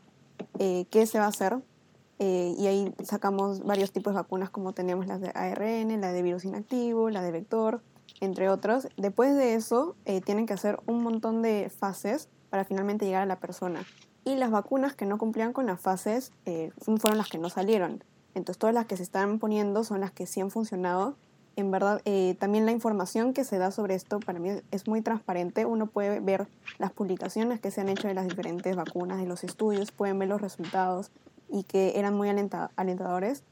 eh, 0.60 0.86
qué 0.90 1.06
se 1.06 1.18
va 1.18 1.24
a 1.24 1.30
hacer 1.30 1.58
y 2.20 2.66
ahí 2.66 2.94
sacamos 3.02 3.64
varios 3.64 3.90
tipos 3.92 4.12
de 4.12 4.20
vacunas 4.20 4.50
como 4.50 4.74
tenemos 4.74 5.08
las 5.08 5.20
de 5.20 5.32
ARN, 5.34 6.00
la 6.00 6.12
de 6.12 6.22
virus 6.22 6.44
inactivo, 6.44 7.10
la 7.10 7.22
de 7.22 7.32
vector, 7.32 7.82
entre 8.20 8.48
otros. 8.48 8.86
Después 8.98 9.34
de 9.34 9.54
eso 9.54 9.96
tienen 10.24 10.44
que 10.44 10.52
hacer 10.52 10.78
un 10.86 11.02
montón 11.02 11.40
de 11.40 11.72
fases 11.74 12.28
para 12.50 12.64
finalmente 12.64 13.06
llegar 13.06 13.22
a 13.22 13.26
la 13.26 13.40
persona 13.40 13.86
y 14.24 14.34
las 14.36 14.50
vacunas 14.50 14.94
que 14.94 15.06
no 15.06 15.18
cumplían 15.18 15.52
con 15.52 15.66
las 15.66 15.80
fases 15.80 16.32
eh, 16.44 16.72
fueron 16.98 17.18
las 17.18 17.28
que 17.28 17.38
no 17.38 17.48
salieron. 17.48 18.04
Entonces 18.34 18.58
todas 18.58 18.74
las 18.74 18.86
que 18.86 18.96
se 18.96 19.02
están 19.02 19.38
poniendo 19.38 19.84
son 19.84 20.00
las 20.00 20.10
que 20.10 20.26
sí 20.26 20.40
han 20.40 20.50
funcionado. 20.50 21.16
En 21.56 21.70
verdad, 21.70 22.00
eh, 22.04 22.36
también 22.38 22.64
la 22.64 22.72
información 22.72 23.34
que 23.34 23.44
se 23.44 23.58
da 23.58 23.70
sobre 23.70 23.94
esto 23.94 24.20
para 24.20 24.38
mí 24.38 24.50
es 24.70 24.86
muy 24.86 25.02
transparente. 25.02 25.66
Uno 25.66 25.86
puede 25.86 26.20
ver 26.20 26.46
las 26.78 26.92
publicaciones 26.92 27.60
que 27.60 27.70
se 27.70 27.80
han 27.80 27.88
hecho 27.88 28.08
de 28.08 28.14
las 28.14 28.28
diferentes 28.28 28.76
vacunas, 28.76 29.18
de 29.18 29.26
los 29.26 29.44
estudios, 29.44 29.90
pueden 29.90 30.18
ver 30.18 30.28
los 30.28 30.40
resultados 30.40 31.10
y 31.48 31.64
que 31.64 31.98
eran 31.98 32.16
muy 32.16 32.28
alentadores. 32.28 33.42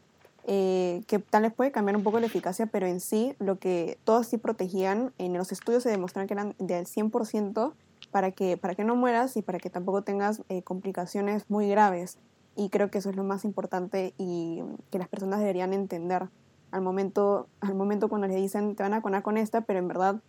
Eh, 0.50 1.02
que 1.06 1.18
tal 1.18 1.42
vez 1.42 1.52
puede 1.52 1.70
cambiar 1.70 1.94
un 1.96 2.02
poco 2.02 2.20
la 2.20 2.26
eficacia, 2.26 2.64
pero 2.64 2.86
en 2.86 3.00
sí, 3.00 3.34
lo 3.38 3.58
que 3.58 3.98
todos 4.04 4.28
sí 4.28 4.38
protegían, 4.38 5.12
en 5.18 5.34
los 5.34 5.52
estudios 5.52 5.82
se 5.82 5.90
demostraron 5.90 6.26
que 6.26 6.32
eran 6.32 6.54
del 6.58 6.86
100% 6.86 7.74
para 8.10 8.30
que, 8.32 8.56
para 8.56 8.74
que 8.74 8.84
no 8.84 8.96
mueras 8.96 9.36
y 9.36 9.42
para 9.42 9.58
que 9.58 9.70
tampoco 9.70 10.02
tengas 10.02 10.42
eh, 10.48 10.62
complicaciones 10.62 11.48
muy 11.48 11.68
graves. 11.68 12.18
Y 12.56 12.70
creo 12.70 12.90
que 12.90 12.98
eso 12.98 13.10
es 13.10 13.16
lo 13.16 13.24
más 13.24 13.44
importante 13.44 14.14
y 14.18 14.62
que 14.90 14.98
las 14.98 15.08
personas 15.08 15.40
deberían 15.40 15.72
entender 15.72 16.28
al 16.70 16.82
momento, 16.82 17.48
al 17.60 17.74
momento 17.74 18.08
cuando 18.08 18.26
le 18.26 18.36
dicen 18.36 18.74
te 18.74 18.82
van 18.82 18.92
a 18.94 18.98
vacunar 18.98 19.22
con 19.22 19.36
esta, 19.36 19.62
pero 19.62 19.78
en 19.78 19.88
verdad, 19.88 20.20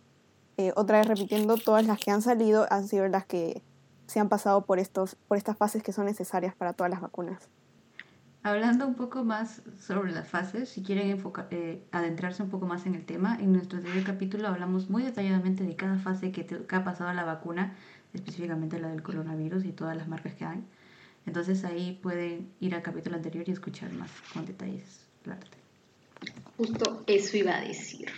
eh, 0.56 0.72
otra 0.76 0.98
vez 0.98 1.08
repitiendo, 1.08 1.56
todas 1.56 1.86
las 1.86 1.98
que 1.98 2.10
han 2.10 2.22
salido 2.22 2.66
han 2.70 2.86
sido 2.86 3.06
las 3.08 3.26
que 3.26 3.62
se 4.06 4.20
han 4.20 4.28
pasado 4.28 4.64
por, 4.64 4.78
estos, 4.78 5.16
por 5.28 5.36
estas 5.36 5.56
fases 5.56 5.82
que 5.82 5.92
son 5.92 6.06
necesarias 6.06 6.54
para 6.54 6.72
todas 6.72 6.90
las 6.90 7.00
vacunas. 7.00 7.48
Hablando 8.42 8.86
un 8.86 8.94
poco 8.94 9.22
más 9.22 9.62
sobre 9.78 10.12
las 10.12 10.26
fases, 10.26 10.70
si 10.70 10.82
quieren 10.82 11.10
enfocar, 11.10 11.48
eh, 11.50 11.82
adentrarse 11.92 12.42
un 12.42 12.48
poco 12.48 12.66
más 12.66 12.86
en 12.86 12.94
el 12.94 13.04
tema, 13.04 13.36
en 13.38 13.52
nuestro 13.52 13.78
anterior 13.78 14.02
capítulo 14.02 14.48
hablamos 14.48 14.88
muy 14.88 15.02
detalladamente 15.02 15.62
de 15.62 15.76
cada 15.76 15.98
fase 15.98 16.32
que, 16.32 16.46
que 16.46 16.76
ha 16.76 16.82
pasado 16.82 17.12
la 17.12 17.24
vacuna, 17.24 17.76
específicamente 18.14 18.80
la 18.80 18.88
del 18.88 19.02
coronavirus 19.02 19.66
y 19.66 19.72
todas 19.72 19.94
las 19.94 20.08
marcas 20.08 20.34
que 20.34 20.46
hay. 20.46 20.64
Entonces 21.26 21.64
ahí 21.64 21.98
pueden 22.02 22.50
ir 22.60 22.74
al 22.74 22.80
capítulo 22.80 23.16
anterior 23.16 23.46
y 23.46 23.52
escuchar 23.52 23.92
más 23.92 24.10
con 24.32 24.46
detalles 24.46 25.06
Justo 26.56 27.04
eso 27.06 27.36
iba 27.36 27.56
a 27.56 27.60
decir. 27.60 28.10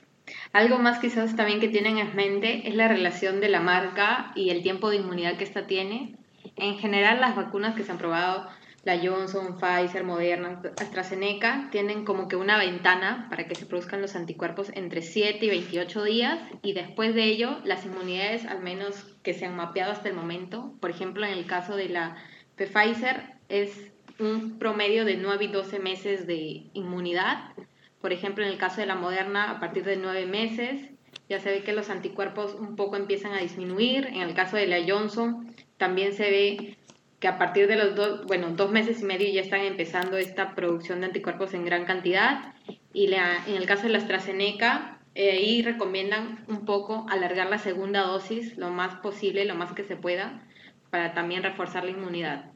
Algo 0.52 0.78
más 0.78 0.98
quizás 0.98 1.34
también 1.34 1.60
que 1.60 1.68
tienen 1.68 1.98
en 1.98 2.14
mente 2.14 2.68
es 2.68 2.74
la 2.74 2.88
relación 2.88 3.40
de 3.40 3.48
la 3.48 3.60
marca 3.60 4.32
y 4.34 4.50
el 4.50 4.62
tiempo 4.62 4.90
de 4.90 4.96
inmunidad 4.96 5.36
que 5.36 5.44
ésta 5.44 5.66
tiene. 5.66 6.16
En 6.56 6.78
general 6.78 7.20
las 7.20 7.34
vacunas 7.34 7.74
que 7.74 7.82
se 7.82 7.90
han 7.90 7.98
probado, 7.98 8.48
la 8.84 8.98
Johnson, 8.98 9.58
Pfizer, 9.58 10.04
Moderna, 10.04 10.60
AstraZeneca, 10.80 11.68
tienen 11.70 12.04
como 12.04 12.28
que 12.28 12.36
una 12.36 12.58
ventana 12.58 13.26
para 13.30 13.46
que 13.46 13.54
se 13.54 13.66
produzcan 13.66 14.02
los 14.02 14.16
anticuerpos 14.16 14.70
entre 14.74 15.02
7 15.02 15.44
y 15.44 15.48
28 15.48 16.04
días 16.04 16.38
y 16.62 16.72
después 16.72 17.14
de 17.14 17.24
ello 17.24 17.58
las 17.64 17.84
inmunidades, 17.86 18.44
al 18.44 18.60
menos 18.60 19.04
que 19.22 19.34
se 19.34 19.46
han 19.46 19.56
mapeado 19.56 19.92
hasta 19.92 20.08
el 20.08 20.16
momento, 20.16 20.74
por 20.80 20.90
ejemplo 20.90 21.24
en 21.24 21.32
el 21.32 21.46
caso 21.46 21.76
de 21.76 21.88
la 21.88 22.16
Pfizer 22.56 23.22
es 23.48 23.92
un 24.18 24.58
promedio 24.58 25.04
de 25.04 25.16
9 25.16 25.44
y 25.44 25.48
12 25.48 25.78
meses 25.78 26.26
de 26.26 26.64
inmunidad. 26.74 27.52
Por 28.00 28.12
ejemplo, 28.12 28.44
en 28.44 28.50
el 28.50 28.58
caso 28.58 28.80
de 28.80 28.86
la 28.86 28.94
Moderna, 28.94 29.50
a 29.50 29.60
partir 29.60 29.84
de 29.84 29.96
9 29.96 30.26
meses, 30.26 30.90
ya 31.28 31.40
se 31.40 31.50
ve 31.50 31.62
que 31.62 31.72
los 31.72 31.90
anticuerpos 31.90 32.54
un 32.54 32.76
poco 32.76 32.96
empiezan 32.96 33.32
a 33.32 33.40
disminuir. 33.40 34.06
En 34.06 34.22
el 34.22 34.34
caso 34.34 34.56
de 34.56 34.66
la 34.66 34.78
Johnson, 34.86 35.54
también 35.76 36.12
se 36.12 36.30
ve 36.30 36.78
que 37.22 37.28
a 37.28 37.38
partir 37.38 37.68
de 37.68 37.76
los 37.76 37.94
dos, 37.94 38.26
bueno, 38.26 38.50
dos 38.50 38.72
meses 38.72 39.00
y 39.00 39.04
medio 39.04 39.32
ya 39.32 39.42
están 39.42 39.60
empezando 39.60 40.16
esta 40.16 40.56
producción 40.56 40.98
de 40.98 41.06
anticuerpos 41.06 41.54
en 41.54 41.64
gran 41.64 41.84
cantidad. 41.84 42.52
Y 42.92 43.06
la, 43.06 43.46
en 43.46 43.54
el 43.54 43.64
caso 43.64 43.84
de 43.84 43.90
la 43.90 43.98
AstraZeneca, 43.98 44.98
eh, 45.14 45.30
ahí 45.30 45.62
recomiendan 45.62 46.44
un 46.48 46.64
poco 46.64 47.06
alargar 47.08 47.48
la 47.48 47.58
segunda 47.58 48.02
dosis 48.02 48.56
lo 48.58 48.70
más 48.70 48.96
posible, 48.96 49.44
lo 49.44 49.54
más 49.54 49.72
que 49.72 49.84
se 49.84 49.94
pueda, 49.94 50.42
para 50.90 51.14
también 51.14 51.44
reforzar 51.44 51.84
la 51.84 51.92
inmunidad. 51.92 52.50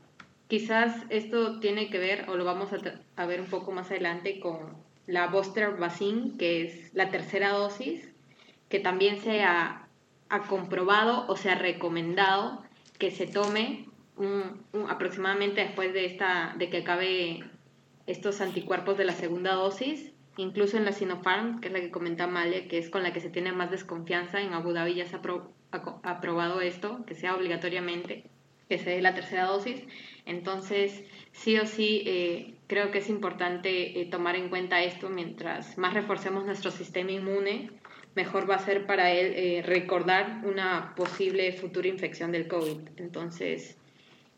Quizás 0.49 0.97
esto 1.11 1.61
tiene 1.61 1.89
que 1.89 2.01
ver, 2.01 2.29
o 2.29 2.35
lo 2.35 2.45
vamos 2.45 2.71
a, 2.73 3.27
ver 3.27 3.41
un 3.41 3.47
poco 3.47 3.71
más 3.71 3.93
adelante, 3.93 4.41
con 4.41 4.75
la 5.07 5.29
booster 5.29 5.77
vaccine, 5.77 6.33
que 6.39 6.65
es 6.65 6.93
la 6.93 7.11
tercera 7.11 7.51
dosis, 7.51 8.13
que 8.69 8.81
también 8.81 9.21
se 9.21 9.45
ha, 9.45 9.87
comprobado 10.49 11.25
o 11.29 11.37
se 11.37 11.51
ha 11.51 11.55
recomendado 11.55 12.65
que 12.99 13.13
se 13.13 13.29
tome 13.29 13.86
aproximadamente 14.89 15.61
después 15.61 15.93
de, 15.93 16.07
esta, 16.07 16.55
de 16.59 16.71
que 16.71 16.79
acabe 16.79 17.45
estos 18.07 18.41
anticuerpos 18.41 18.97
de 18.97 19.05
la 19.05 19.13
segunda 19.13 19.55
dosis, 19.55 20.13
incluso 20.37 20.77
en 20.77 20.85
la 20.85 20.93
Sinopharm, 20.93 21.61
que 21.61 21.69
es 21.69 21.73
la 21.73 21.81
que 21.81 21.91
comenta 21.91 22.27
Male, 22.27 22.69
que 22.69 22.79
es 22.79 22.91
con 22.91 23.03
la 23.03 23.13
que 23.13 23.21
se 23.21 23.31
tiene 23.31 23.53
más 23.53 23.71
desconfianza, 23.71 24.41
en 24.41 24.53
Abu 24.53 24.73
Dhabi 24.73 24.95
ya 24.95 25.07
se 25.07 25.17
ha 25.17 25.21
aprobado 26.03 26.61
esto, 26.61 27.05
que 27.07 27.15
sea 27.15 27.35
obligatoriamente 27.35 28.25
que 28.69 28.79
se 28.79 28.91
dé 28.91 29.03
la 29.03 29.15
tercera 29.15 29.45
dosis. 29.45 29.83
Entonces, 30.25 31.05
sí 31.33 31.57
o 31.59 31.67
sí, 31.67 32.03
eh, 32.07 32.55
creo 32.67 32.91
que 32.91 32.99
es 32.99 33.09
importante 33.09 34.01
eh, 34.01 34.07
tomar 34.07 34.37
en 34.37 34.49
cuenta 34.49 34.83
esto 34.83 35.09
mientras 35.09 35.79
más 35.79 35.95
reforcemos 35.95 36.45
nuestro 36.45 36.71
sistema 36.71 37.13
inmune, 37.13 37.71
mejor 38.15 38.49
va 38.51 38.57
a 38.57 38.65
ser 38.65 38.87
para 38.87 39.13
él 39.13 39.35
eh, 39.37 39.63
recordar 39.63 40.41
una 40.45 40.95
posible 40.97 41.53
futura 41.53 41.89
infección 41.89 42.33
del 42.33 42.49
COVID. 42.49 42.89
Entonces, 42.97 43.79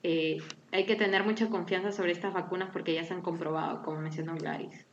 hay 0.03 0.85
que 0.87 0.97
tener 0.97 1.25
mucha 1.25 1.49
confianza 1.49 1.93
sobre 1.93 2.13
estas 2.13 2.33
vacunas 2.33 2.71
porque 2.73 2.95
ya 2.95 3.05
se 3.05 3.15
han 3.15 3.23
comprobado, 3.23 3.83
como 3.83 4.01
mencionó 4.01 4.37
Gladys. 4.37 4.87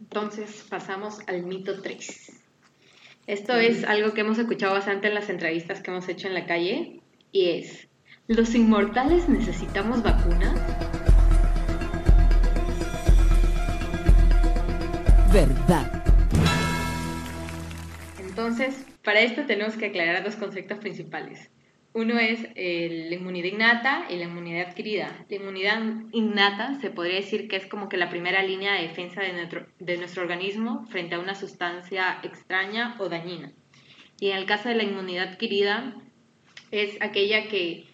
Entonces, 0.00 0.66
pasamos 0.68 1.20
al 1.26 1.42
mito 1.42 1.80
3. 1.82 2.32
Esto 3.26 3.54
es 3.54 3.84
algo 3.84 4.14
que 4.14 4.22
hemos 4.22 4.38
escuchado 4.38 4.72
bastante 4.72 5.08
en 5.08 5.14
las 5.14 5.28
entrevistas 5.28 5.82
que 5.82 5.90
hemos 5.90 6.08
hecho 6.08 6.28
en 6.28 6.34
la 6.34 6.46
calle 6.46 7.02
y 7.30 7.50
es, 7.50 7.88
¿los 8.26 8.54
inmortales 8.54 9.28
necesitamos 9.28 10.02
vacunas? 10.02 10.54
Verdad. 15.32 16.04
Entonces, 18.18 18.86
para 19.04 19.20
esto 19.20 19.44
tenemos 19.46 19.76
que 19.76 19.86
aclarar 19.86 20.24
dos 20.24 20.36
conceptos 20.36 20.78
principales. 20.78 21.50
Uno 21.94 22.18
es 22.18 22.46
eh, 22.54 23.06
la 23.08 23.14
inmunidad 23.14 23.46
innata 23.46 24.06
y 24.10 24.16
la 24.16 24.24
inmunidad 24.24 24.68
adquirida. 24.68 25.24
La 25.28 25.36
inmunidad 25.36 25.82
innata 26.12 26.78
se 26.80 26.90
podría 26.90 27.16
decir 27.16 27.48
que 27.48 27.56
es 27.56 27.66
como 27.66 27.88
que 27.88 27.96
la 27.96 28.10
primera 28.10 28.42
línea 28.42 28.74
de 28.74 28.88
defensa 28.88 29.22
de 29.22 29.32
nuestro, 29.32 29.66
de 29.78 29.96
nuestro 29.96 30.22
organismo 30.22 30.86
frente 30.90 31.14
a 31.14 31.18
una 31.18 31.34
sustancia 31.34 32.18
extraña 32.22 32.94
o 32.98 33.08
dañina. 33.08 33.52
Y 34.20 34.30
en 34.30 34.36
el 34.36 34.46
caso 34.46 34.68
de 34.68 34.74
la 34.74 34.82
inmunidad 34.82 35.28
adquirida 35.28 35.94
es 36.70 37.00
aquella 37.00 37.48
que 37.48 37.86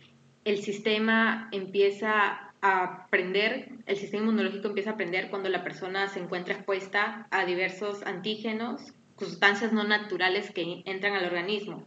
el 0.44 0.58
sistema 0.58 1.48
empieza 1.52 2.52
a 2.60 2.84
aprender, 3.04 3.68
el 3.86 3.96
sistema 3.96 4.24
inmunológico 4.24 4.68
empieza 4.68 4.90
a 4.90 4.94
aprender 4.94 5.30
cuando 5.30 5.48
la 5.48 5.62
persona 5.62 6.08
se 6.08 6.18
encuentra 6.18 6.54
expuesta 6.54 7.28
a 7.30 7.44
diversos 7.44 8.02
antígenos, 8.02 8.92
sustancias 9.18 9.72
no 9.72 9.84
naturales 9.84 10.50
que 10.50 10.82
entran 10.84 11.14
al 11.14 11.26
organismo 11.26 11.86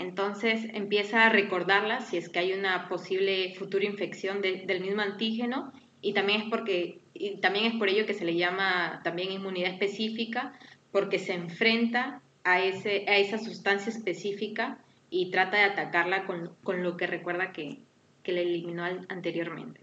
entonces 0.00 0.64
empieza 0.72 1.26
a 1.26 1.28
recordarla 1.28 2.00
si 2.00 2.16
es 2.16 2.30
que 2.30 2.38
hay 2.38 2.54
una 2.54 2.88
posible 2.88 3.54
futura 3.58 3.84
infección 3.84 4.40
del 4.40 4.80
mismo 4.80 5.02
antígeno 5.02 5.72
y 6.00 6.14
también 6.14 6.40
es 6.40 6.48
porque 6.48 7.00
también 7.42 7.66
es 7.66 7.74
por 7.74 7.90
ello 7.90 8.06
que 8.06 8.14
se 8.14 8.24
le 8.24 8.34
llama 8.34 9.02
también 9.04 9.30
inmunidad 9.30 9.72
específica 9.72 10.58
porque 10.90 11.18
se 11.18 11.34
enfrenta 11.34 12.22
a 12.44 12.62
ese 12.62 13.04
a 13.08 13.18
esa 13.18 13.36
sustancia 13.36 13.92
específica 13.92 14.78
y 15.10 15.30
trata 15.30 15.58
de 15.58 15.64
atacarla 15.64 16.24
con, 16.24 16.54
con 16.64 16.82
lo 16.82 16.96
que 16.96 17.06
recuerda 17.06 17.52
que, 17.52 17.80
que 18.22 18.32
le 18.32 18.42
eliminó 18.42 18.84
anteriormente. 18.84 19.82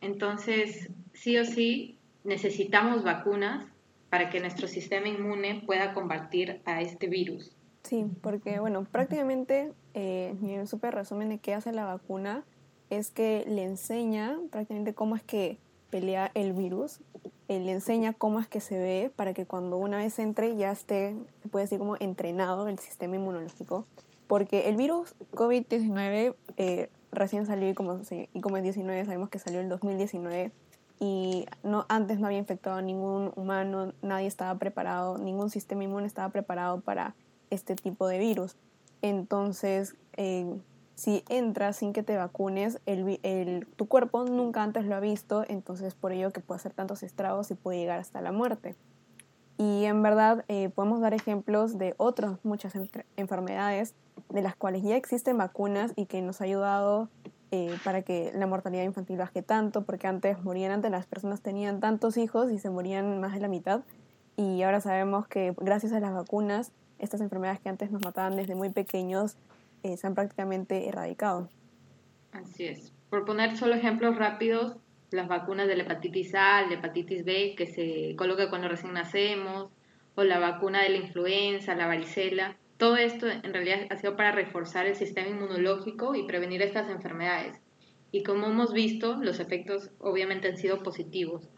Entonces, 0.00 0.90
sí 1.12 1.36
o 1.36 1.44
sí, 1.44 1.98
necesitamos 2.24 3.04
vacunas 3.04 3.66
para 4.08 4.28
que 4.28 4.40
nuestro 4.40 4.66
sistema 4.66 5.08
inmune 5.08 5.62
pueda 5.66 5.92
combatir 5.92 6.62
a 6.64 6.80
este 6.80 7.06
virus. 7.06 7.54
Sí, 7.82 8.06
porque 8.22 8.60
bueno, 8.60 8.84
prácticamente 8.84 9.72
eh, 9.94 10.34
mi 10.40 10.66
súper 10.66 10.94
resumen 10.94 11.28
de 11.28 11.38
qué 11.38 11.54
hace 11.54 11.72
la 11.72 11.84
vacuna 11.84 12.44
es 12.90 13.10
que 13.10 13.44
le 13.46 13.64
enseña 13.64 14.38
prácticamente 14.50 14.94
cómo 14.94 15.16
es 15.16 15.22
que 15.22 15.58
pelea 15.90 16.30
el 16.34 16.52
virus, 16.52 17.00
eh, 17.48 17.58
le 17.58 17.72
enseña 17.72 18.12
cómo 18.12 18.38
es 18.38 18.46
que 18.46 18.60
se 18.60 18.78
ve 18.78 19.10
para 19.14 19.34
que 19.34 19.46
cuando 19.46 19.76
una 19.76 19.96
vez 19.98 20.18
entre 20.18 20.56
ya 20.56 20.70
esté, 20.70 21.16
se 21.42 21.48
puede 21.48 21.64
decir 21.64 21.78
como 21.78 21.96
entrenado 21.98 22.68
el 22.68 22.78
sistema 22.78 23.16
inmunológico, 23.16 23.86
porque 24.26 24.68
el 24.68 24.76
virus 24.76 25.14
COVID-19 25.32 26.34
eh, 26.56 26.90
recién 27.10 27.46
salió 27.46 27.68
y 27.68 27.74
como, 27.74 28.00
y 28.10 28.40
como 28.40 28.56
19 28.60 29.04
sabemos 29.04 29.30
que 29.30 29.38
salió 29.38 29.60
en 29.60 29.68
2019 29.68 30.52
y 31.00 31.46
no, 31.64 31.86
antes 31.88 32.20
no 32.20 32.26
había 32.26 32.38
infectado 32.38 32.76
a 32.76 32.82
ningún 32.82 33.32
humano, 33.34 33.94
nadie 34.02 34.26
estaba 34.26 34.56
preparado, 34.58 35.18
ningún 35.18 35.50
sistema 35.50 35.82
inmune 35.82 36.06
estaba 36.06 36.28
preparado 36.28 36.80
para 36.82 37.14
este 37.50 37.74
tipo 37.74 38.06
de 38.08 38.18
virus. 38.18 38.56
Entonces, 39.02 39.96
eh, 40.16 40.46
si 40.94 41.24
entras 41.28 41.76
sin 41.76 41.92
que 41.92 42.02
te 42.02 42.16
vacunes, 42.16 42.78
tu 43.76 43.88
cuerpo 43.88 44.24
nunca 44.24 44.62
antes 44.62 44.84
lo 44.84 44.94
ha 44.94 45.00
visto, 45.00 45.44
entonces 45.48 45.94
por 45.94 46.12
ello 46.12 46.30
que 46.30 46.40
puede 46.40 46.56
hacer 46.58 46.74
tantos 46.74 47.02
estragos 47.02 47.50
y 47.50 47.54
puede 47.54 47.78
llegar 47.78 47.98
hasta 47.98 48.20
la 48.20 48.32
muerte. 48.32 48.76
Y 49.56 49.84
en 49.84 50.02
verdad 50.02 50.44
eh, 50.48 50.68
podemos 50.68 51.00
dar 51.00 51.14
ejemplos 51.14 51.78
de 51.78 51.94
otras 51.96 52.38
muchas 52.44 52.74
enfermedades 53.16 53.94
de 54.28 54.42
las 54.42 54.56
cuales 54.56 54.82
ya 54.82 54.96
existen 54.96 55.38
vacunas 55.38 55.92
y 55.96 56.06
que 56.06 56.22
nos 56.22 56.40
ha 56.40 56.44
ayudado 56.44 57.08
eh, 57.50 57.76
para 57.82 58.02
que 58.02 58.30
la 58.34 58.46
mortalidad 58.46 58.84
infantil 58.84 59.16
baje 59.16 59.42
tanto, 59.42 59.82
porque 59.82 60.06
antes 60.06 60.42
morían, 60.44 60.70
antes 60.70 60.90
las 60.90 61.06
personas 61.06 61.40
tenían 61.40 61.80
tantos 61.80 62.16
hijos 62.16 62.52
y 62.52 62.58
se 62.58 62.70
morían 62.70 63.20
más 63.20 63.34
de 63.34 63.40
la 63.40 63.48
mitad. 63.48 63.80
Y 64.36 64.62
ahora 64.62 64.80
sabemos 64.80 65.26
que 65.28 65.54
gracias 65.58 65.92
a 65.92 66.00
las 66.00 66.12
vacunas 66.12 66.72
estas 67.00 67.20
enfermedades 67.20 67.60
que 67.60 67.68
antes 67.68 67.90
nos 67.90 68.02
mataban 68.02 68.36
desde 68.36 68.54
muy 68.54 68.70
pequeños 68.70 69.36
eh, 69.82 69.96
se 69.96 70.06
han 70.06 70.14
prácticamente 70.14 70.88
erradicado. 70.88 71.48
Así 72.32 72.66
es. 72.66 72.92
Por 73.08 73.24
poner 73.24 73.56
solo 73.56 73.74
ejemplos 73.74 74.16
rápidos, 74.16 74.76
las 75.10 75.26
vacunas 75.26 75.66
de 75.66 75.76
la 75.76 75.82
hepatitis 75.82 76.34
A, 76.34 76.62
la 76.62 76.74
hepatitis 76.74 77.24
B, 77.24 77.54
que 77.56 77.66
se 77.66 78.14
coloca 78.16 78.48
cuando 78.50 78.68
recién 78.68 78.92
nacemos, 78.92 79.70
o 80.14 80.24
la 80.24 80.38
vacuna 80.38 80.82
de 80.82 80.90
la 80.90 80.98
influenza, 80.98 81.74
la 81.74 81.86
varicela. 81.86 82.56
Todo 82.76 82.96
esto 82.96 83.26
en 83.28 83.52
realidad 83.52 83.86
ha 83.90 83.96
sido 83.96 84.16
para 84.16 84.32
reforzar 84.32 84.86
el 84.86 84.96
sistema 84.96 85.28
inmunológico 85.28 86.14
y 86.14 86.26
prevenir 86.26 86.62
estas 86.62 86.88
enfermedades. 86.88 87.60
Y 88.12 88.22
como 88.22 88.46
hemos 88.46 88.72
visto, 88.72 89.16
los 89.16 89.40
efectos 89.40 89.90
obviamente 89.98 90.48
han 90.48 90.56
sido 90.56 90.82
positivos. 90.82 91.48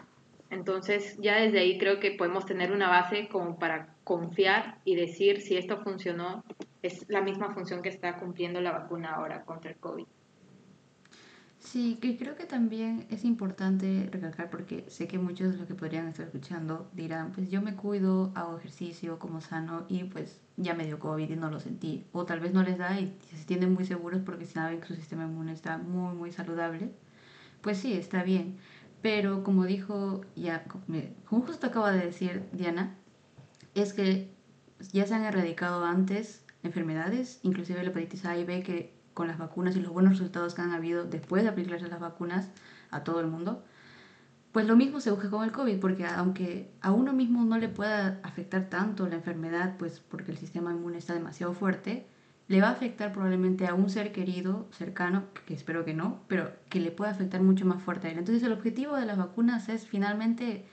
Entonces 0.52 1.16
ya 1.18 1.40
desde 1.40 1.60
ahí 1.60 1.78
creo 1.78 1.98
que 1.98 2.10
podemos 2.10 2.44
tener 2.44 2.72
una 2.72 2.90
base 2.90 3.26
como 3.28 3.58
para 3.58 3.94
confiar 4.04 4.78
y 4.84 4.96
decir 4.96 5.40
si 5.40 5.56
esto 5.56 5.78
funcionó, 5.78 6.44
es 6.82 7.08
la 7.08 7.22
misma 7.22 7.54
función 7.54 7.80
que 7.80 7.88
está 7.88 8.18
cumpliendo 8.18 8.60
la 8.60 8.72
vacuna 8.72 9.14
ahora 9.14 9.46
contra 9.46 9.70
el 9.70 9.78
COVID. 9.78 10.04
Sí, 11.58 11.96
que 12.02 12.18
creo 12.18 12.36
que 12.36 12.44
también 12.44 13.06
es 13.08 13.24
importante 13.24 14.10
recalcar 14.12 14.50
porque 14.50 14.84
sé 14.88 15.06
que 15.06 15.16
muchos 15.18 15.52
de 15.52 15.58
los 15.58 15.66
que 15.66 15.74
podrían 15.74 16.08
estar 16.08 16.26
escuchando 16.26 16.90
dirán, 16.92 17.32
pues 17.32 17.50
yo 17.50 17.62
me 17.62 17.74
cuido, 17.74 18.30
hago 18.34 18.58
ejercicio, 18.58 19.18
como 19.18 19.40
sano 19.40 19.86
y 19.88 20.04
pues 20.04 20.38
ya 20.58 20.74
me 20.74 20.84
dio 20.84 20.98
COVID 20.98 21.30
y 21.30 21.36
no 21.36 21.50
lo 21.50 21.60
sentí. 21.60 22.04
O 22.12 22.26
tal 22.26 22.40
vez 22.40 22.52
no 22.52 22.62
les 22.62 22.76
da 22.76 23.00
y 23.00 23.16
se 23.30 23.38
sienten 23.38 23.72
muy 23.72 23.86
seguros 23.86 24.20
porque 24.22 24.44
saben 24.44 24.80
que 24.80 24.88
su 24.88 24.96
sistema 24.96 25.22
inmune 25.22 25.52
está 25.52 25.78
muy, 25.78 26.14
muy 26.14 26.30
saludable. 26.30 26.90
Pues 27.62 27.78
sí, 27.78 27.94
está 27.94 28.22
bien. 28.22 28.58
Pero 29.02 29.42
como 29.42 29.64
dijo, 29.64 30.22
ya, 30.36 30.64
como 30.64 31.44
justo 31.44 31.66
acaba 31.66 31.90
de 31.90 32.06
decir 32.06 32.44
Diana, 32.52 32.96
es 33.74 33.92
que 33.92 34.30
ya 34.92 35.06
se 35.06 35.14
han 35.14 35.24
erradicado 35.24 35.84
antes 35.84 36.44
enfermedades, 36.62 37.40
inclusive 37.42 37.82
la 37.82 37.90
hepatitis 37.90 38.24
A 38.24 38.38
y 38.38 38.44
B, 38.44 38.62
que 38.62 38.94
con 39.12 39.26
las 39.26 39.38
vacunas 39.38 39.76
y 39.76 39.80
los 39.80 39.92
buenos 39.92 40.12
resultados 40.12 40.54
que 40.54 40.62
han 40.62 40.72
habido 40.72 41.04
después 41.04 41.42
de 41.42 41.48
aplicarse 41.48 41.88
las 41.88 42.00
vacunas 42.00 42.48
a 42.90 43.02
todo 43.04 43.20
el 43.20 43.26
mundo, 43.26 43.64
pues 44.52 44.66
lo 44.66 44.76
mismo 44.76 45.00
se 45.00 45.10
busca 45.10 45.30
con 45.30 45.44
el 45.44 45.52
COVID, 45.52 45.80
porque 45.80 46.06
aunque 46.06 46.70
a 46.80 46.92
uno 46.92 47.12
mismo 47.12 47.44
no 47.44 47.58
le 47.58 47.68
pueda 47.68 48.20
afectar 48.22 48.68
tanto 48.68 49.08
la 49.08 49.16
enfermedad, 49.16 49.76
pues 49.78 50.00
porque 50.00 50.30
el 50.30 50.38
sistema 50.38 50.72
inmune 50.72 50.98
está 50.98 51.14
demasiado 51.14 51.54
fuerte, 51.54 52.06
le 52.52 52.60
va 52.60 52.68
a 52.68 52.72
afectar 52.72 53.12
probablemente 53.12 53.66
a 53.66 53.72
un 53.72 53.88
ser 53.88 54.12
querido, 54.12 54.66
cercano, 54.72 55.24
que 55.46 55.54
espero 55.54 55.86
que 55.86 55.94
no, 55.94 56.20
pero 56.28 56.52
que 56.68 56.80
le 56.80 56.90
pueda 56.90 57.10
afectar 57.10 57.40
mucho 57.40 57.64
más 57.64 57.82
fuerte 57.82 58.08
a 58.08 58.10
él. 58.10 58.18
Entonces 58.18 58.42
el 58.42 58.52
objetivo 58.52 58.94
de 58.94 59.06
las 59.06 59.16
vacunas 59.16 59.70
es 59.70 59.86
finalmente 59.86 60.66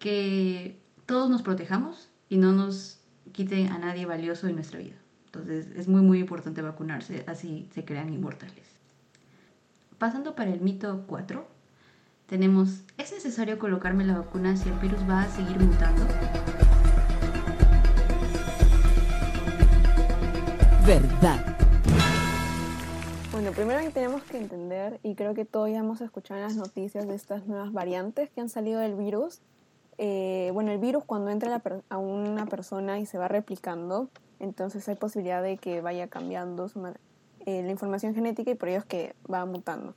que 0.00 0.80
todos 1.06 1.30
nos 1.30 1.42
protejamos 1.42 2.10
y 2.28 2.38
no 2.38 2.50
nos 2.50 2.98
quiten 3.30 3.68
a 3.68 3.78
nadie 3.78 4.04
valioso 4.04 4.48
en 4.48 4.56
nuestra 4.56 4.80
vida. 4.80 4.96
Entonces 5.26 5.68
es 5.76 5.86
muy 5.86 6.02
muy 6.02 6.18
importante 6.18 6.60
vacunarse, 6.60 7.22
así 7.28 7.68
se 7.72 7.84
crean 7.84 8.12
inmortales. 8.12 8.66
Pasando 9.98 10.34
para 10.34 10.52
el 10.52 10.60
mito 10.60 11.04
4, 11.06 11.46
tenemos, 12.26 12.82
¿es 12.98 13.12
necesario 13.12 13.60
colocarme 13.60 14.04
la 14.04 14.18
vacuna 14.18 14.56
si 14.56 14.68
el 14.68 14.78
virus 14.80 15.08
va 15.08 15.22
a 15.22 15.28
seguir 15.28 15.56
mutando? 15.56 16.04
Verdad. 20.90 21.38
Bueno, 23.30 23.52
primero 23.52 23.78
que 23.78 23.90
tenemos 23.90 24.24
que 24.24 24.38
entender, 24.38 24.98
y 25.04 25.14
creo 25.14 25.34
que 25.34 25.44
todos 25.44 25.70
ya 25.70 25.78
hemos 25.78 26.00
escuchado 26.00 26.40
en 26.40 26.48
las 26.48 26.56
noticias 26.56 27.06
de 27.06 27.14
estas 27.14 27.46
nuevas 27.46 27.72
variantes 27.72 28.28
que 28.30 28.40
han 28.40 28.48
salido 28.48 28.80
del 28.80 28.96
virus. 28.96 29.40
Eh, 29.98 30.50
bueno, 30.52 30.72
el 30.72 30.78
virus 30.78 31.04
cuando 31.04 31.30
entra 31.30 31.62
a 31.90 31.98
una 31.98 32.46
persona 32.46 32.98
y 32.98 33.06
se 33.06 33.18
va 33.18 33.28
replicando, 33.28 34.08
entonces 34.40 34.88
hay 34.88 34.96
posibilidad 34.96 35.44
de 35.44 35.58
que 35.58 35.80
vaya 35.80 36.08
cambiando 36.08 36.66
eh, 37.46 37.62
la 37.62 37.70
información 37.70 38.12
genética 38.12 38.50
y 38.50 38.56
por 38.56 38.68
ello 38.68 38.78
es 38.78 38.84
que 38.84 39.14
va 39.32 39.44
mutando. 39.44 39.94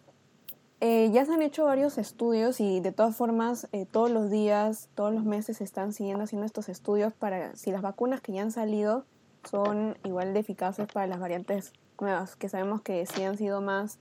Eh, 0.79 1.09
ya 1.11 1.25
se 1.25 1.33
han 1.33 1.41
hecho 1.41 1.65
varios 1.65 1.97
estudios 1.97 2.59
y 2.59 2.81
de 2.81 2.91
todas 2.91 3.15
formas 3.15 3.67
eh, 3.71 3.87
todos 3.89 4.11
los 4.11 4.29
días, 4.29 4.89
todos 4.93 5.11
los 5.11 5.25
meses 5.25 5.57
se 5.57 5.63
están 5.63 5.91
siguiendo 5.91 6.25
haciendo 6.25 6.45
estos 6.45 6.69
estudios 6.69 7.13
para 7.13 7.55
si 7.55 7.71
las 7.71 7.81
vacunas 7.81 8.21
que 8.21 8.33
ya 8.33 8.43
han 8.43 8.51
salido 8.51 9.05
son 9.49 9.97
igual 10.03 10.33
de 10.33 10.39
eficaces 10.39 10.87
para 10.91 11.07
las 11.07 11.19
variantes 11.19 11.73
nuevas, 11.99 12.35
que 12.35 12.49
sabemos 12.49 12.81
que 12.81 13.05
si 13.05 13.23
han 13.23 13.37
sido 13.37 13.61
más, 13.61 13.99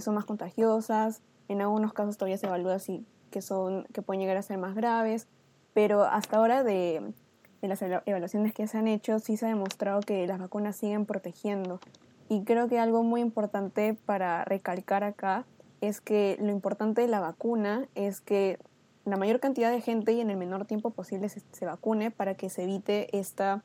son 0.00 0.14
más 0.14 0.24
contagiosas, 0.24 1.22
en 1.48 1.60
algunos 1.60 1.92
casos 1.92 2.16
todavía 2.16 2.38
se 2.38 2.46
evalúa 2.46 2.78
si 2.78 3.04
que, 3.30 3.42
son, 3.42 3.84
que 3.92 4.02
pueden 4.02 4.20
llegar 4.20 4.36
a 4.36 4.42
ser 4.42 4.58
más 4.58 4.74
graves, 4.74 5.28
pero 5.74 6.04
hasta 6.04 6.36
ahora 6.38 6.62
de, 6.62 7.12
de 7.60 7.68
las 7.68 7.82
evaluaciones 7.82 8.54
que 8.54 8.66
se 8.66 8.78
han 8.78 8.88
hecho, 8.88 9.18
sí 9.18 9.36
se 9.36 9.46
ha 9.46 9.48
demostrado 9.48 10.00
que 10.00 10.26
las 10.26 10.38
vacunas 10.38 10.76
siguen 10.76 11.06
protegiendo. 11.06 11.80
Y 12.28 12.42
creo 12.42 12.68
que 12.68 12.78
algo 12.78 13.02
muy 13.02 13.20
importante 13.20 13.94
para 13.94 14.44
recalcar 14.44 15.04
acá 15.04 15.44
es 15.80 16.00
que 16.00 16.36
lo 16.40 16.50
importante 16.50 17.02
de 17.02 17.08
la 17.08 17.20
vacuna 17.20 17.86
es 17.94 18.20
que 18.20 18.58
la 19.04 19.16
mayor 19.16 19.38
cantidad 19.38 19.70
de 19.70 19.80
gente 19.80 20.12
y 20.12 20.20
en 20.20 20.30
el 20.30 20.36
menor 20.36 20.64
tiempo 20.64 20.90
posible 20.90 21.28
se, 21.28 21.66
vacune 21.66 22.10
para 22.10 22.34
que 22.34 22.50
se 22.50 22.64
evite 22.64 23.16
esta 23.16 23.62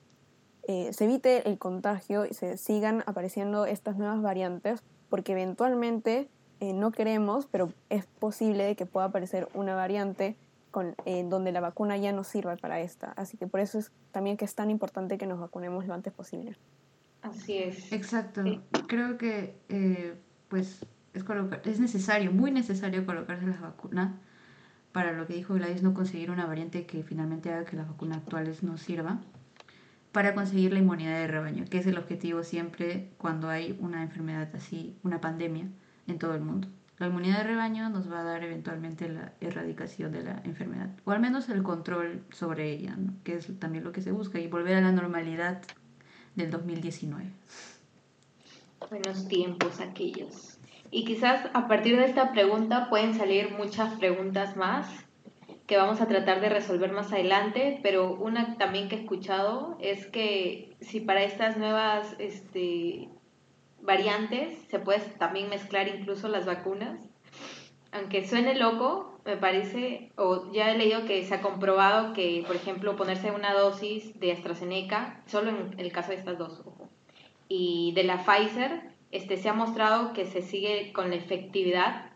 eh, 0.68 0.94
se 0.94 1.06
evite 1.06 1.50
el 1.50 1.58
contagio 1.58 2.26
y 2.26 2.34
se 2.34 2.58
sigan 2.58 3.04
apareciendo 3.06 3.66
estas 3.66 3.98
nuevas 3.98 4.22
variantes 4.22 4.84
porque 5.10 5.34
eventualmente 5.34 6.30
eh, 6.60 6.74
no 6.74 6.92
queremos 6.92 7.48
pero 7.48 7.74
es 7.90 8.06
posible 8.06 8.76
que 8.76 8.86
pueda 8.86 9.08
aparecer 9.08 9.48
una 9.54 9.76
variante 9.76 10.36
con, 10.72 10.96
eh, 11.06 11.26
donde 11.28 11.52
la 11.52 11.60
vacuna 11.60 11.98
ya 11.98 12.12
no 12.14 12.24
sirva 12.24 12.56
para 12.56 12.80
esta. 12.80 13.12
Así 13.12 13.38
que 13.38 13.46
por 13.46 13.60
eso 13.60 13.78
es 13.78 13.92
también 14.12 14.38
que 14.38 14.46
es 14.46 14.56
tan 14.56 14.72
importante 14.72 15.18
que 15.18 15.28
nos 15.28 15.40
vacunemos 15.40 15.86
lo 15.86 15.94
antes 15.94 16.14
posible. 16.14 16.58
Así 17.22 17.58
es. 17.58 17.92
Exacto. 17.92 18.44
Creo 18.88 19.18
que 19.18 19.56
eh, 19.70 20.16
pues 20.48 20.86
es, 21.14 21.24
es 21.66 21.80
necesario, 21.80 22.32
muy 22.32 22.52
necesario 22.52 23.06
colocarse 23.06 23.46
la 23.46 23.60
vacuna 23.60 24.20
para 24.92 25.12
lo 25.14 25.28
que 25.28 25.34
dijo 25.34 25.54
Gladys, 25.54 25.84
no 25.84 25.94
conseguir 25.94 26.32
una 26.32 26.46
variante 26.46 26.86
que 26.86 27.04
finalmente 27.04 27.52
haga 27.52 27.66
que 27.66 27.78
las 27.78 27.88
vacunas 27.88 28.18
actuales 28.18 28.64
no 28.64 28.78
sirvan, 28.78 29.22
para 30.12 30.34
conseguir 30.34 30.74
la 30.74 30.80
inmunidad 30.80 31.18
de 31.18 31.28
rebaño, 31.28 31.66
que 31.70 31.78
es 31.78 31.88
el 31.88 31.98
objetivo 31.98 32.44
siempre 32.44 33.10
cuando 33.18 33.50
hay 33.50 33.78
una 33.80 34.04
enfermedad 34.04 34.50
así, 34.54 34.96
una 35.04 35.22
pandemia 35.22 35.68
en 36.08 36.20
todo 36.20 36.36
el 36.36 36.42
mundo. 36.42 36.68
La 36.98 37.08
inmunidad 37.08 37.38
de 37.38 37.46
rebaño 37.46 37.90
nos 37.90 38.12
va 38.12 38.20
a 38.20 38.24
dar 38.24 38.44
eventualmente 38.44 39.10
la 39.10 39.34
erradicación 39.42 40.12
de 40.12 40.24
la 40.24 40.42
enfermedad, 40.44 40.90
o 41.06 41.12
al 41.12 41.20
menos 41.20 41.50
el 41.50 41.64
control 41.64 42.24
sobre 42.32 42.72
ella, 42.72 42.96
que 43.24 43.36
es 43.36 43.60
también 43.60 43.84
lo 43.84 43.92
que 43.92 44.02
se 44.02 44.12
busca, 44.12 44.40
y 44.40 44.48
volver 44.48 44.76
a 44.76 44.82
la 44.82 44.92
normalidad 44.92 45.64
del 46.36 46.52
2019. 46.52 47.32
Buenos 48.90 49.28
tiempos 49.28 49.80
aquellos. 49.80 50.60
Y 50.92 51.06
quizás 51.06 51.50
a 51.54 51.68
partir 51.68 51.98
de 51.98 52.06
esta 52.06 52.34
pregunta 52.34 52.90
pueden 52.90 53.16
salir 53.16 53.52
muchas 53.58 53.94
preguntas 53.98 54.56
más 54.58 54.88
que 55.68 55.78
vamos 55.78 56.02
a 56.02 56.08
tratar 56.08 56.42
de 56.42 56.50
resolver 56.50 56.92
más 56.92 57.12
adelante, 57.12 57.80
pero 57.84 58.14
una 58.14 58.58
también 58.58 58.90
que 58.90 58.96
he 58.96 59.00
escuchado 59.00 59.78
es 59.80 60.06
que 60.08 60.76
si 60.82 61.00
para 61.00 61.24
estas 61.24 61.58
nuevas 61.58 62.16
este, 62.20 63.10
variantes, 63.82 64.58
se 64.70 64.80
puede 64.80 65.00
también 65.18 65.50
mezclar 65.50 65.88
incluso 65.88 66.28
las 66.28 66.46
vacunas. 66.46 67.00
Aunque 67.92 68.26
suene 68.26 68.56
loco, 68.56 69.20
me 69.26 69.38
parece, 69.38 70.12
o 70.16 70.52
ya 70.52 70.72
he 70.72 70.78
leído 70.78 71.06
que 71.06 71.24
se 71.26 71.36
ha 71.36 71.42
comprobado 71.42 72.14
que, 72.14 72.44
por 72.48 72.56
ejemplo, 72.56 72.96
ponerse 72.96 73.32
una 73.32 73.54
dosis 73.54 74.20
de 74.20 74.32
AstraZeneca, 74.32 75.22
solo 75.28 75.52
en 75.52 75.80
el 75.80 75.92
caso 75.92 76.10
de 76.10 76.16
estas 76.16 76.38
dos, 76.38 76.64
y 77.48 77.92
de 77.96 78.04
la 78.04 78.24
Pfizer, 78.24 78.92
este, 79.12 79.38
se 79.38 79.50
ha 79.50 79.54
mostrado 79.54 80.14
que 80.14 80.26
se 80.26 80.42
sigue 80.42 80.94
con 80.94 81.10
la 81.10 81.18
efectividad, 81.18 82.12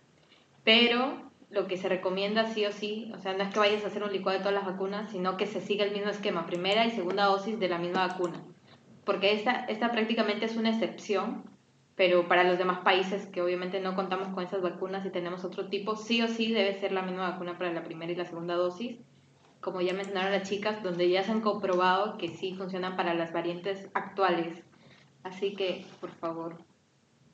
pero 0.63 1.24
lo 1.49 1.67
que 1.67 1.77
se 1.77 1.89
recomienda 1.89 2.47
sí 2.47 2.65
o 2.65 2.71
sí, 2.71 3.12
o 3.15 3.19
sea, 3.19 3.34
no 3.34 3.43
es 3.43 3.53
que 3.53 3.60
vayas 3.60 3.84
a 3.84 3.88
hacer 3.88 4.03
un 4.03 4.12
licuado 4.12 4.38
de 4.38 4.43
todas 4.43 4.55
las 4.55 4.65
vacunas, 4.65 5.12
sino 5.12 5.38
que 5.38 5.45
se 5.47 5.62
siga 5.62 5.86
el 5.86 5.93
mismo 5.93 6.10
esquema, 6.10 6.45
primera 6.45 6.86
y 6.86 6.91
segunda 6.91 7.25
dosis 7.25 7.60
de 7.60 7.69
la 7.69 7.77
misma 7.77 8.08
vacuna, 8.08 8.43
porque 9.05 9.34
esta, 9.34 9.65
esta 9.65 9.91
prácticamente 9.91 10.45
es 10.45 10.58
una 10.58 10.69
excepción 10.69 11.43
pero 11.95 12.27
para 12.27 12.43
los 12.43 12.58
demás 12.58 12.79
países 12.79 13.25
que 13.27 13.41
obviamente 13.41 13.79
no 13.79 13.95
contamos 13.95 14.27
con 14.29 14.43
esas 14.43 14.62
vacunas 14.62 15.05
y 15.05 15.10
tenemos 15.12 15.45
otro 15.45 15.69
tipo, 15.69 15.95
sí 15.95 16.21
o 16.21 16.27
sí 16.27 16.51
debe 16.51 16.77
ser 16.79 16.91
la 16.91 17.01
misma 17.01 17.31
vacuna 17.31 17.58
para 17.58 17.71
la 17.71 17.84
primera 17.84 18.12
y 18.12 18.15
la 18.15 18.25
segunda 18.25 18.55
dosis, 18.55 18.97
como 19.62 19.81
ya 19.81 19.93
mencionaron 19.93 20.31
las 20.31 20.47
chicas, 20.47 20.84
donde 20.84 21.10
ya 21.10 21.23
se 21.23 21.31
han 21.31 21.41
comprobado 21.41 22.17
que 22.17 22.27
sí 22.27 22.53
funcionan 22.53 22.97
para 22.97 23.13
las 23.13 23.31
variantes 23.31 23.89
actuales. 23.93 24.62
Así 25.23 25.55
que, 25.55 25.86
por 26.01 26.12
favor, 26.12 26.58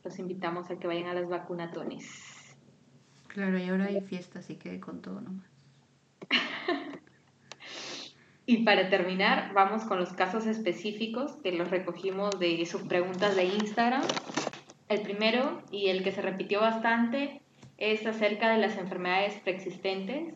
los 0.04 0.20
invitamos 0.20 0.70
a 0.70 0.80
que 0.80 0.88
vayan 0.88 1.08
a 1.08 1.14
las 1.14 1.28
vacunatones. 1.28 2.31
Claro, 3.34 3.58
y 3.58 3.70
ahora 3.70 3.86
hay 3.86 4.02
fiesta, 4.02 4.40
así 4.40 4.56
que 4.56 4.82
con 4.82 5.02
todo 5.02 5.22
nomás. 5.22 5.48
y 8.46 8.58
para 8.66 8.90
terminar, 8.90 9.54
vamos 9.54 9.84
con 9.84 10.00
los 10.00 10.12
casos 10.12 10.46
específicos 10.48 11.32
que 11.42 11.54
los 11.54 11.72
recogimos 11.72 12.38
de 12.40 12.66
sus 12.66 12.82
preguntas 12.82 13.38
de 13.38 13.46
Instagram. 13.46 14.02
El 14.90 15.02
primero, 15.04 15.62
y 15.72 15.88
el 15.88 16.04
que 16.04 16.12
se 16.12 16.22
repitió 16.22 16.60
bastante, 16.60 17.42
es 17.78 18.06
acerca 18.06 18.52
de 18.52 18.58
las 18.58 18.78
enfermedades 18.78 19.36
preexistentes. 19.36 20.36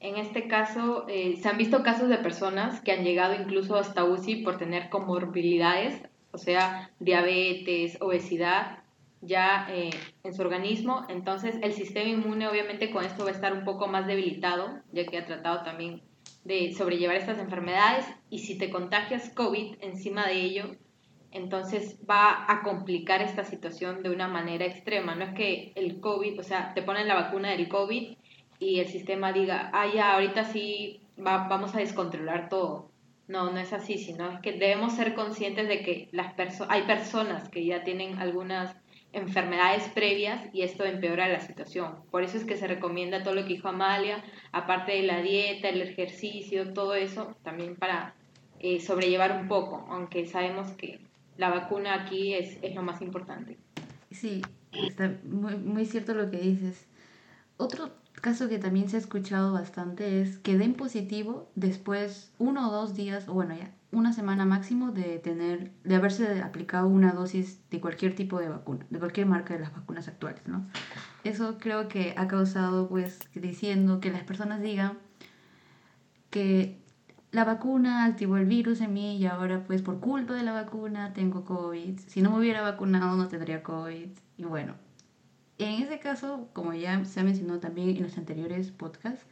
En 0.00 0.16
este 0.16 0.46
caso, 0.46 1.06
eh, 1.08 1.38
se 1.40 1.48
han 1.48 1.56
visto 1.56 1.82
casos 1.82 2.10
de 2.10 2.18
personas 2.18 2.82
que 2.82 2.92
han 2.92 3.02
llegado 3.02 3.34
incluso 3.34 3.76
hasta 3.76 4.04
UCI 4.04 4.42
por 4.42 4.58
tener 4.58 4.90
comorbilidades, 4.90 6.02
o 6.32 6.38
sea, 6.38 6.90
diabetes, 7.00 7.96
obesidad, 8.02 8.80
ya 9.20 9.66
eh, 9.70 9.90
en 10.22 10.34
su 10.34 10.42
organismo. 10.42 11.06
Entonces, 11.08 11.56
el 11.62 11.72
sistema 11.72 12.08
inmune 12.08 12.48
obviamente 12.48 12.90
con 12.90 13.04
esto 13.04 13.24
va 13.24 13.30
a 13.30 13.34
estar 13.34 13.52
un 13.52 13.64
poco 13.64 13.86
más 13.88 14.06
debilitado, 14.06 14.80
ya 14.92 15.06
que 15.06 15.18
ha 15.18 15.26
tratado 15.26 15.62
también 15.62 16.02
de 16.44 16.72
sobrellevar 16.72 17.16
estas 17.16 17.38
enfermedades. 17.38 18.06
Y 18.30 18.40
si 18.40 18.58
te 18.58 18.70
contagias 18.70 19.30
COVID 19.30 19.76
encima 19.80 20.26
de 20.26 20.40
ello, 20.42 20.76
entonces 21.32 21.98
va 22.08 22.46
a 22.48 22.62
complicar 22.62 23.20
esta 23.20 23.44
situación 23.44 24.02
de 24.02 24.10
una 24.10 24.28
manera 24.28 24.64
extrema. 24.64 25.14
No 25.14 25.24
es 25.24 25.34
que 25.34 25.72
el 25.74 26.00
COVID, 26.00 26.40
o 26.40 26.42
sea, 26.42 26.72
te 26.74 26.82
ponen 26.82 27.08
la 27.08 27.14
vacuna 27.14 27.50
del 27.50 27.68
COVID 27.68 28.16
y 28.58 28.80
el 28.80 28.88
sistema 28.88 29.32
diga, 29.32 29.70
ah, 29.72 29.86
ya, 29.92 30.14
ahorita 30.14 30.44
sí 30.44 31.00
va, 31.18 31.48
vamos 31.48 31.74
a 31.74 31.78
descontrolar 31.78 32.48
todo. 32.48 32.90
No, 33.28 33.50
no 33.50 33.58
es 33.58 33.72
así, 33.72 33.98
sino 33.98 34.30
es 34.30 34.40
que 34.40 34.52
debemos 34.52 34.92
ser 34.94 35.14
conscientes 35.14 35.66
de 35.66 35.82
que 35.82 36.08
las 36.12 36.34
hay 36.68 36.82
personas 36.82 37.48
que 37.48 37.66
ya 37.66 37.82
tienen 37.82 38.18
algunas 38.20 38.76
enfermedades 39.16 39.88
previas 39.94 40.42
y 40.52 40.62
esto 40.62 40.84
empeora 40.84 41.26
la 41.26 41.40
situación. 41.40 41.96
Por 42.10 42.22
eso 42.22 42.36
es 42.36 42.44
que 42.44 42.56
se 42.56 42.66
recomienda 42.66 43.22
todo 43.22 43.34
lo 43.34 43.42
que 43.42 43.54
dijo 43.54 43.68
Amalia, 43.68 44.22
aparte 44.52 44.92
de 44.92 45.02
la 45.02 45.22
dieta, 45.22 45.70
el 45.70 45.80
ejercicio, 45.80 46.74
todo 46.74 46.94
eso, 46.94 47.34
también 47.42 47.76
para 47.76 48.14
eh, 48.60 48.78
sobrellevar 48.78 49.32
un 49.40 49.48
poco, 49.48 49.86
aunque 49.88 50.26
sabemos 50.26 50.70
que 50.72 51.00
la 51.38 51.48
vacuna 51.48 51.94
aquí 51.94 52.34
es, 52.34 52.58
es 52.62 52.74
lo 52.74 52.82
más 52.82 53.00
importante. 53.00 53.56
Sí, 54.10 54.42
está 54.72 55.14
muy, 55.24 55.56
muy 55.56 55.86
cierto 55.86 56.12
lo 56.12 56.30
que 56.30 56.38
dices. 56.38 56.86
Otro 57.56 57.90
caso 58.20 58.48
que 58.48 58.58
también 58.58 58.88
se 58.88 58.96
ha 58.96 59.00
escuchado 59.00 59.52
bastante 59.52 60.20
es 60.22 60.38
que 60.38 60.58
den 60.58 60.74
positivo 60.74 61.50
después 61.54 62.32
uno 62.38 62.68
o 62.68 62.72
dos 62.72 62.94
días, 62.94 63.28
o 63.28 63.34
bueno, 63.34 63.54
ya 63.54 63.72
una 63.92 64.12
semana 64.12 64.44
máximo 64.44 64.92
de 64.92 65.18
tener, 65.18 65.72
de 65.84 65.94
haberse 65.94 66.42
aplicado 66.42 66.86
una 66.86 67.12
dosis 67.12 67.60
de 67.70 67.80
cualquier 67.80 68.14
tipo 68.14 68.38
de 68.38 68.48
vacuna, 68.48 68.86
de 68.90 68.98
cualquier 68.98 69.26
marca 69.26 69.54
de 69.54 69.60
las 69.60 69.72
vacunas 69.72 70.08
actuales, 70.08 70.42
¿no? 70.46 70.66
Eso 71.24 71.58
creo 71.58 71.88
que 71.88 72.14
ha 72.16 72.28
causado, 72.28 72.88
pues, 72.88 73.20
diciendo 73.34 74.00
que 74.00 74.10
las 74.10 74.22
personas 74.24 74.60
digan 74.60 74.98
que 76.30 76.82
la 77.32 77.44
vacuna 77.44 78.04
activó 78.04 78.36
el 78.36 78.46
virus 78.46 78.80
en 78.80 78.92
mí 78.92 79.16
y 79.16 79.26
ahora, 79.26 79.64
pues, 79.66 79.82
por 79.82 80.00
culpa 80.00 80.34
de 80.34 80.42
la 80.42 80.52
vacuna 80.52 81.12
tengo 81.12 81.44
COVID. 81.44 81.98
Si 82.06 82.22
no 82.22 82.30
me 82.30 82.38
hubiera 82.38 82.62
vacunado 82.62 83.16
no 83.16 83.28
tendría 83.28 83.62
COVID. 83.62 84.08
Y 84.38 84.44
bueno, 84.44 84.74
en 85.58 85.82
ese 85.82 85.98
caso, 85.98 86.48
como 86.52 86.74
ya 86.74 87.02
se 87.04 87.20
ha 87.20 87.24
mencionado 87.24 87.60
también 87.60 87.88
en 87.90 88.02
los 88.02 88.18
anteriores 88.18 88.70
podcasts, 88.70 89.24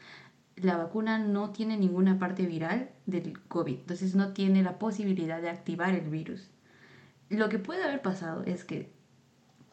la 0.56 0.76
vacuna 0.76 1.18
no 1.18 1.50
tiene 1.50 1.76
ninguna 1.76 2.18
parte 2.18 2.46
viral 2.46 2.90
del 3.06 3.38
COVID, 3.40 3.80
entonces 3.80 4.14
no 4.14 4.32
tiene 4.32 4.62
la 4.62 4.78
posibilidad 4.78 5.42
de 5.42 5.50
activar 5.50 5.94
el 5.94 6.08
virus. 6.08 6.48
Lo 7.28 7.48
que 7.48 7.58
puede 7.58 7.82
haber 7.82 8.02
pasado 8.02 8.42
es 8.44 8.64
que 8.64 8.92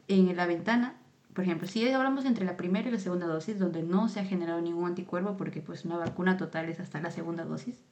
en 0.08 0.36
la 0.36 0.46
ventana, 0.46 0.96
por 1.34 1.44
ejemplo, 1.46 1.68
si 1.68 1.88
hablamos 1.90 2.26
entre 2.26 2.46
la 2.46 2.58
primera 2.58 2.90
y 2.90 2.92
la 2.92 3.00
segunda 3.00 3.28
dosis, 3.28 3.60
donde 3.60 3.84
no 3.84 4.10
se 4.10 4.20
ha 4.20 4.26
generado 4.26 4.60
ningún 4.60 4.88
anticuerpo, 4.88 5.38
porque 5.38 5.62
pues 5.62 5.86
una 5.86 5.98
vacuna 5.98 6.38
total 6.38 6.68
es 6.68 6.80
hasta 6.80 7.00
la 7.00 7.12
segunda 7.12 7.46
dosis, 7.46 7.86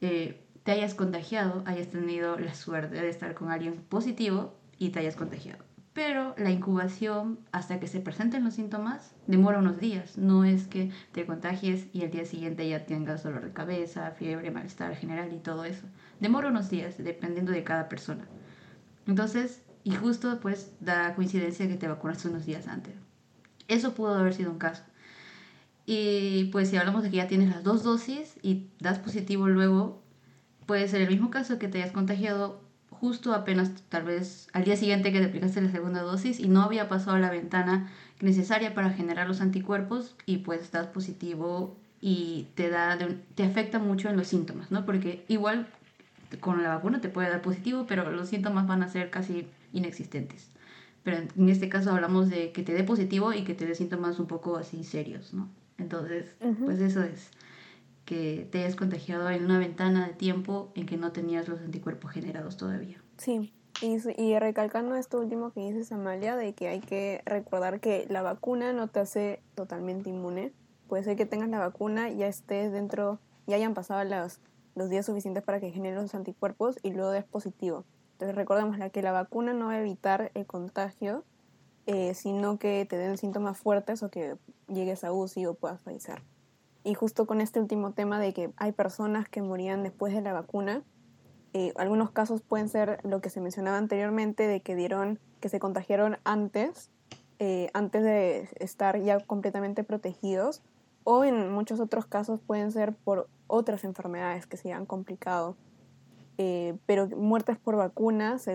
eh, 0.00 0.44
te 0.64 0.72
hayas 0.72 0.94
contagiado, 0.94 1.62
hayas 1.66 1.88
tenido 1.88 2.38
la 2.38 2.54
suerte 2.54 2.96
de 3.00 3.08
estar 3.08 3.34
con 3.34 3.50
alguien 3.50 3.74
positivo 3.88 4.54
y 4.78 4.90
te 4.90 5.00
hayas 5.00 5.16
contagiado 5.16 5.67
pero 5.98 6.32
la 6.38 6.52
incubación 6.52 7.40
hasta 7.50 7.80
que 7.80 7.88
se 7.88 7.98
presenten 7.98 8.44
los 8.44 8.54
síntomas 8.54 9.16
demora 9.26 9.58
unos 9.58 9.80
días. 9.80 10.16
No 10.16 10.44
es 10.44 10.68
que 10.68 10.92
te 11.10 11.26
contagies 11.26 11.88
y 11.92 12.02
el 12.02 12.12
día 12.12 12.24
siguiente 12.24 12.68
ya 12.68 12.86
tengas 12.86 13.24
dolor 13.24 13.44
de 13.44 13.52
cabeza, 13.52 14.12
fiebre, 14.12 14.52
malestar 14.52 14.94
general 14.94 15.32
y 15.32 15.40
todo 15.40 15.64
eso. 15.64 15.82
Demora 16.20 16.50
unos 16.50 16.70
días 16.70 16.98
dependiendo 16.98 17.50
de 17.50 17.64
cada 17.64 17.88
persona. 17.88 18.28
Entonces, 19.08 19.62
y 19.82 19.90
justo 19.90 20.38
pues 20.40 20.70
da 20.78 21.16
coincidencia 21.16 21.66
que 21.66 21.74
te 21.74 21.88
vacunaste 21.88 22.28
unos 22.28 22.46
días 22.46 22.68
antes. 22.68 22.94
Eso 23.66 23.94
pudo 23.94 24.14
haber 24.14 24.34
sido 24.34 24.52
un 24.52 24.58
caso. 24.58 24.84
Y 25.84 26.44
pues 26.52 26.70
si 26.70 26.76
hablamos 26.76 27.02
de 27.02 27.10
que 27.10 27.16
ya 27.16 27.26
tienes 27.26 27.50
las 27.50 27.64
dos 27.64 27.82
dosis 27.82 28.36
y 28.40 28.68
das 28.78 29.00
positivo 29.00 29.48
luego, 29.48 30.00
puede 30.64 30.86
ser 30.86 31.02
el 31.02 31.08
mismo 31.08 31.30
caso 31.30 31.58
que 31.58 31.66
te 31.66 31.82
hayas 31.82 31.90
contagiado 31.90 32.67
justo 33.00 33.34
apenas 33.34 33.70
tal 33.88 34.04
vez 34.04 34.48
al 34.52 34.64
día 34.64 34.76
siguiente 34.76 35.12
que 35.12 35.20
te 35.20 35.26
aplicaste 35.26 35.60
la 35.60 35.70
segunda 35.70 36.02
dosis 36.02 36.40
y 36.40 36.48
no 36.48 36.62
había 36.62 36.88
pasado 36.88 37.18
la 37.18 37.30
ventana 37.30 37.90
necesaria 38.20 38.74
para 38.74 38.90
generar 38.90 39.28
los 39.28 39.40
anticuerpos 39.40 40.16
y 40.26 40.38
pues 40.38 40.62
estás 40.62 40.88
positivo 40.88 41.76
y 42.00 42.48
te 42.54 42.70
da 42.70 42.98
te 43.34 43.44
afecta 43.44 43.78
mucho 43.78 44.08
en 44.08 44.16
los 44.16 44.28
síntomas, 44.28 44.70
¿no? 44.70 44.84
Porque 44.84 45.24
igual 45.28 45.68
con 46.40 46.62
la 46.62 46.70
vacuna 46.70 47.00
te 47.00 47.08
puede 47.08 47.30
dar 47.30 47.42
positivo, 47.42 47.86
pero 47.86 48.10
los 48.10 48.28
síntomas 48.28 48.66
van 48.66 48.82
a 48.82 48.88
ser 48.88 49.10
casi 49.10 49.46
inexistentes. 49.72 50.48
Pero 51.04 51.18
en 51.36 51.48
este 51.48 51.68
caso 51.68 51.90
hablamos 51.92 52.28
de 52.28 52.52
que 52.52 52.62
te 52.62 52.74
dé 52.74 52.84
positivo 52.84 53.32
y 53.32 53.44
que 53.44 53.54
te 53.54 53.66
dé 53.66 53.74
síntomas 53.74 54.18
un 54.18 54.26
poco 54.26 54.56
así 54.56 54.84
serios, 54.84 55.32
¿no? 55.32 55.48
Entonces, 55.78 56.34
pues 56.64 56.80
eso 56.80 57.02
es 57.02 57.30
que 58.08 58.48
te 58.50 58.60
hayas 58.60 58.74
contagiado 58.74 59.28
en 59.28 59.44
una 59.44 59.58
ventana 59.58 60.06
de 60.06 60.14
tiempo 60.14 60.72
en 60.74 60.86
que 60.86 60.96
no 60.96 61.12
tenías 61.12 61.46
los 61.46 61.60
anticuerpos 61.60 62.10
generados 62.10 62.56
todavía. 62.56 63.02
Sí, 63.18 63.52
y, 63.82 63.98
y, 64.16 64.38
recalcando 64.38 64.94
esto 64.94 65.20
último 65.20 65.52
que 65.52 65.60
dices, 65.60 65.92
Amalia, 65.92 66.34
de 66.34 66.54
que 66.54 66.68
hay 66.68 66.80
que 66.80 67.20
recordar 67.26 67.80
que 67.80 68.06
la 68.08 68.22
vacuna 68.22 68.72
no 68.72 68.88
te 68.88 69.00
hace 69.00 69.42
totalmente 69.54 70.08
inmune. 70.08 70.54
Puede 70.88 71.02
ser 71.02 71.16
que 71.16 71.26
tengas 71.26 71.50
la 71.50 71.58
vacuna, 71.58 72.08
ya 72.08 72.28
estés 72.28 72.72
dentro, 72.72 73.18
ya 73.46 73.56
hayan 73.56 73.74
pasado 73.74 74.02
los, 74.04 74.40
los 74.74 74.88
días 74.88 75.04
suficientes 75.04 75.42
para 75.42 75.60
que 75.60 75.70
generen 75.70 76.00
los 76.00 76.14
anticuerpos 76.14 76.78
y 76.82 76.92
luego 76.92 77.10
des 77.10 77.24
positivo. 77.24 77.84
Entonces 78.12 78.36
recordemos 78.36 78.78
que 78.90 79.02
la 79.02 79.12
vacuna 79.12 79.52
no 79.52 79.66
va 79.66 79.72
a 79.74 79.80
evitar 79.80 80.30
el 80.32 80.46
contagio, 80.46 81.24
eh, 81.84 82.14
sino 82.14 82.58
que 82.58 82.86
te 82.88 82.96
den 82.96 83.18
síntomas 83.18 83.58
fuertes 83.58 84.02
o 84.02 84.08
que 84.08 84.36
llegues 84.66 85.04
a 85.04 85.12
UCI 85.12 85.44
o 85.44 85.52
puedas 85.52 85.82
fallecer. 85.82 86.22
Y 86.88 86.94
justo 86.94 87.26
con 87.26 87.42
este 87.42 87.60
último 87.60 87.92
tema 87.92 88.18
de 88.18 88.32
que 88.32 88.50
hay 88.56 88.72
personas 88.72 89.28
que 89.28 89.42
morían 89.42 89.82
después 89.82 90.14
de 90.14 90.22
la 90.22 90.32
vacuna, 90.32 90.82
eh, 91.52 91.74
algunos 91.76 92.12
casos 92.12 92.40
pueden 92.40 92.70
ser 92.70 92.98
lo 93.04 93.20
que 93.20 93.28
se 93.28 93.42
mencionaba 93.42 93.76
anteriormente 93.76 94.46
de 94.46 94.62
que 94.62 94.74
dieron, 94.74 95.18
que 95.40 95.50
se 95.50 95.60
contagiaron 95.60 96.16
antes, 96.24 96.90
eh, 97.40 97.68
antes 97.74 98.02
de 98.02 98.48
estar 98.58 98.98
ya 99.02 99.20
completamente 99.20 99.84
protegidos, 99.84 100.62
o 101.04 101.24
en 101.24 101.52
muchos 101.52 101.78
otros 101.78 102.06
casos 102.06 102.40
pueden 102.40 102.72
ser 102.72 102.94
por 102.94 103.28
otras 103.48 103.84
enfermedades 103.84 104.46
que 104.46 104.56
se 104.56 104.72
han 104.72 104.86
complicado. 104.86 105.56
Eh, 106.38 106.74
pero 106.86 107.06
muertes 107.08 107.58
por 107.58 107.76
vacunas, 107.76 108.48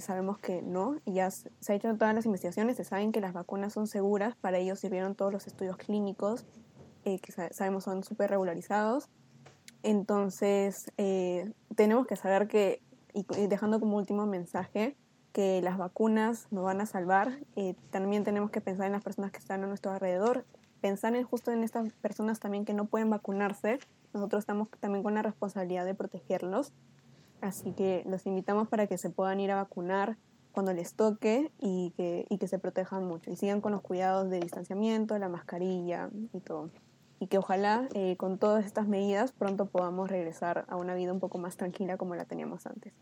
sabemos 0.00 0.38
que 0.38 0.62
no, 0.62 1.00
ya 1.06 1.32
se, 1.32 1.50
se 1.58 1.72
han 1.72 1.78
hecho 1.78 1.92
todas 1.96 2.14
las 2.14 2.24
investigaciones, 2.24 2.76
se 2.76 2.84
saben 2.84 3.10
que 3.10 3.20
las 3.20 3.32
vacunas 3.32 3.72
son 3.72 3.88
seguras, 3.88 4.36
para 4.36 4.58
ello 4.58 4.76
sirvieron 4.76 5.16
todos 5.16 5.32
los 5.32 5.48
estudios 5.48 5.76
clínicos 5.76 6.46
eh, 7.04 7.18
que 7.18 7.32
sabemos 7.32 7.84
son 7.84 8.04
súper 8.04 8.30
regularizados. 8.30 9.08
Entonces, 9.82 10.90
eh, 10.98 11.50
tenemos 11.74 12.06
que 12.06 12.16
saber 12.16 12.48
que, 12.48 12.82
y 13.14 13.24
dejando 13.46 13.80
como 13.80 13.96
último 13.96 14.26
mensaje, 14.26 14.96
que 15.32 15.62
las 15.62 15.78
vacunas 15.78 16.48
nos 16.50 16.64
van 16.64 16.80
a 16.80 16.86
salvar. 16.86 17.38
Eh, 17.56 17.74
también 17.90 18.24
tenemos 18.24 18.50
que 18.50 18.60
pensar 18.60 18.86
en 18.86 18.92
las 18.92 19.02
personas 19.02 19.30
que 19.30 19.38
están 19.38 19.62
a 19.64 19.66
nuestro 19.66 19.92
alrededor, 19.92 20.44
pensar 20.80 21.14
en 21.14 21.24
justo 21.24 21.52
en 21.52 21.62
estas 21.62 21.92
personas 21.94 22.40
también 22.40 22.64
que 22.64 22.74
no 22.74 22.86
pueden 22.86 23.10
vacunarse. 23.10 23.78
Nosotros 24.12 24.42
estamos 24.42 24.68
también 24.80 25.02
con 25.02 25.14
la 25.14 25.22
responsabilidad 25.22 25.84
de 25.84 25.94
protegerlos. 25.94 26.72
Así 27.40 27.72
que 27.72 28.02
los 28.06 28.26
invitamos 28.26 28.68
para 28.68 28.86
que 28.86 28.98
se 28.98 29.08
puedan 29.08 29.40
ir 29.40 29.50
a 29.50 29.56
vacunar 29.56 30.18
cuando 30.52 30.72
les 30.72 30.94
toque 30.94 31.52
y 31.58 31.92
que, 31.96 32.26
y 32.28 32.38
que 32.38 32.48
se 32.48 32.58
protejan 32.58 33.06
mucho 33.06 33.30
y 33.30 33.36
sigan 33.36 33.60
con 33.60 33.72
los 33.72 33.80
cuidados 33.80 34.28
de 34.30 34.40
distanciamiento, 34.40 35.16
la 35.16 35.28
mascarilla 35.28 36.10
y 36.34 36.40
todo 36.40 36.70
y 37.20 37.26
que 37.26 37.38
ojalá 37.38 37.86
eh, 37.94 38.16
con 38.16 38.38
todas 38.38 38.64
estas 38.64 38.88
medidas 38.88 39.30
pronto 39.32 39.66
podamos 39.66 40.10
regresar 40.10 40.64
a 40.68 40.76
una 40.76 40.94
vida 40.94 41.12
un 41.12 41.20
poco 41.20 41.38
más 41.38 41.56
tranquila 41.56 41.98
como 41.98 42.16
la 42.16 42.24
teníamos 42.24 42.66
antes. 42.66 42.94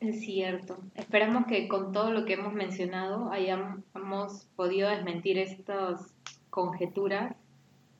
Es 0.00 0.20
cierto. 0.20 0.78
Esperamos 0.94 1.46
que 1.46 1.66
con 1.66 1.90
todo 1.92 2.12
lo 2.12 2.24
que 2.24 2.34
hemos 2.34 2.54
mencionado 2.54 3.32
hayamos 3.32 4.46
podido 4.54 4.88
desmentir 4.88 5.38
estas 5.38 6.14
conjeturas, 6.50 7.34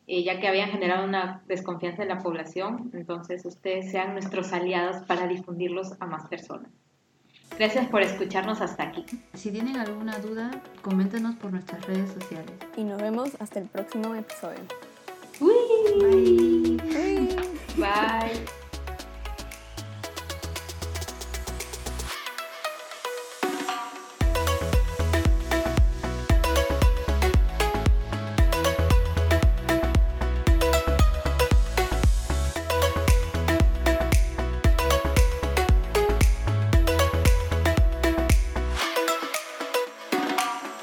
eh, 0.07 0.23
ya 0.23 0.38
que 0.38 0.47
habían 0.47 0.71
generado 0.71 1.05
una 1.05 1.43
desconfianza 1.49 2.03
en 2.03 2.11
la 2.11 2.21
población. 2.21 2.91
Entonces 2.95 3.45
ustedes 3.45 3.91
sean 3.91 4.12
nuestros 4.12 4.53
aliados 4.53 5.05
para 5.07 5.27
difundirlos 5.27 6.01
a 6.01 6.07
más 6.07 6.29
personas. 6.29 6.71
Gracias 7.59 7.88
por 7.88 8.03
escucharnos 8.03 8.61
hasta 8.61 8.85
aquí. 8.85 9.05
Si 9.35 9.51
tienen 9.51 9.77
alguna 9.77 10.18
duda, 10.18 10.51
coméntenos 10.81 11.35
por 11.37 11.51
nuestras 11.51 11.85
redes 11.87 12.11
sociales. 12.12 12.53
Y 12.77 12.85
nos 12.85 13.03
vemos 13.03 13.31
hasta 13.40 13.59
el 13.59 13.66
próximo 13.66 14.14
episodio. 14.14 14.61
Bye. 15.40 16.77
Bye. 17.77 18.58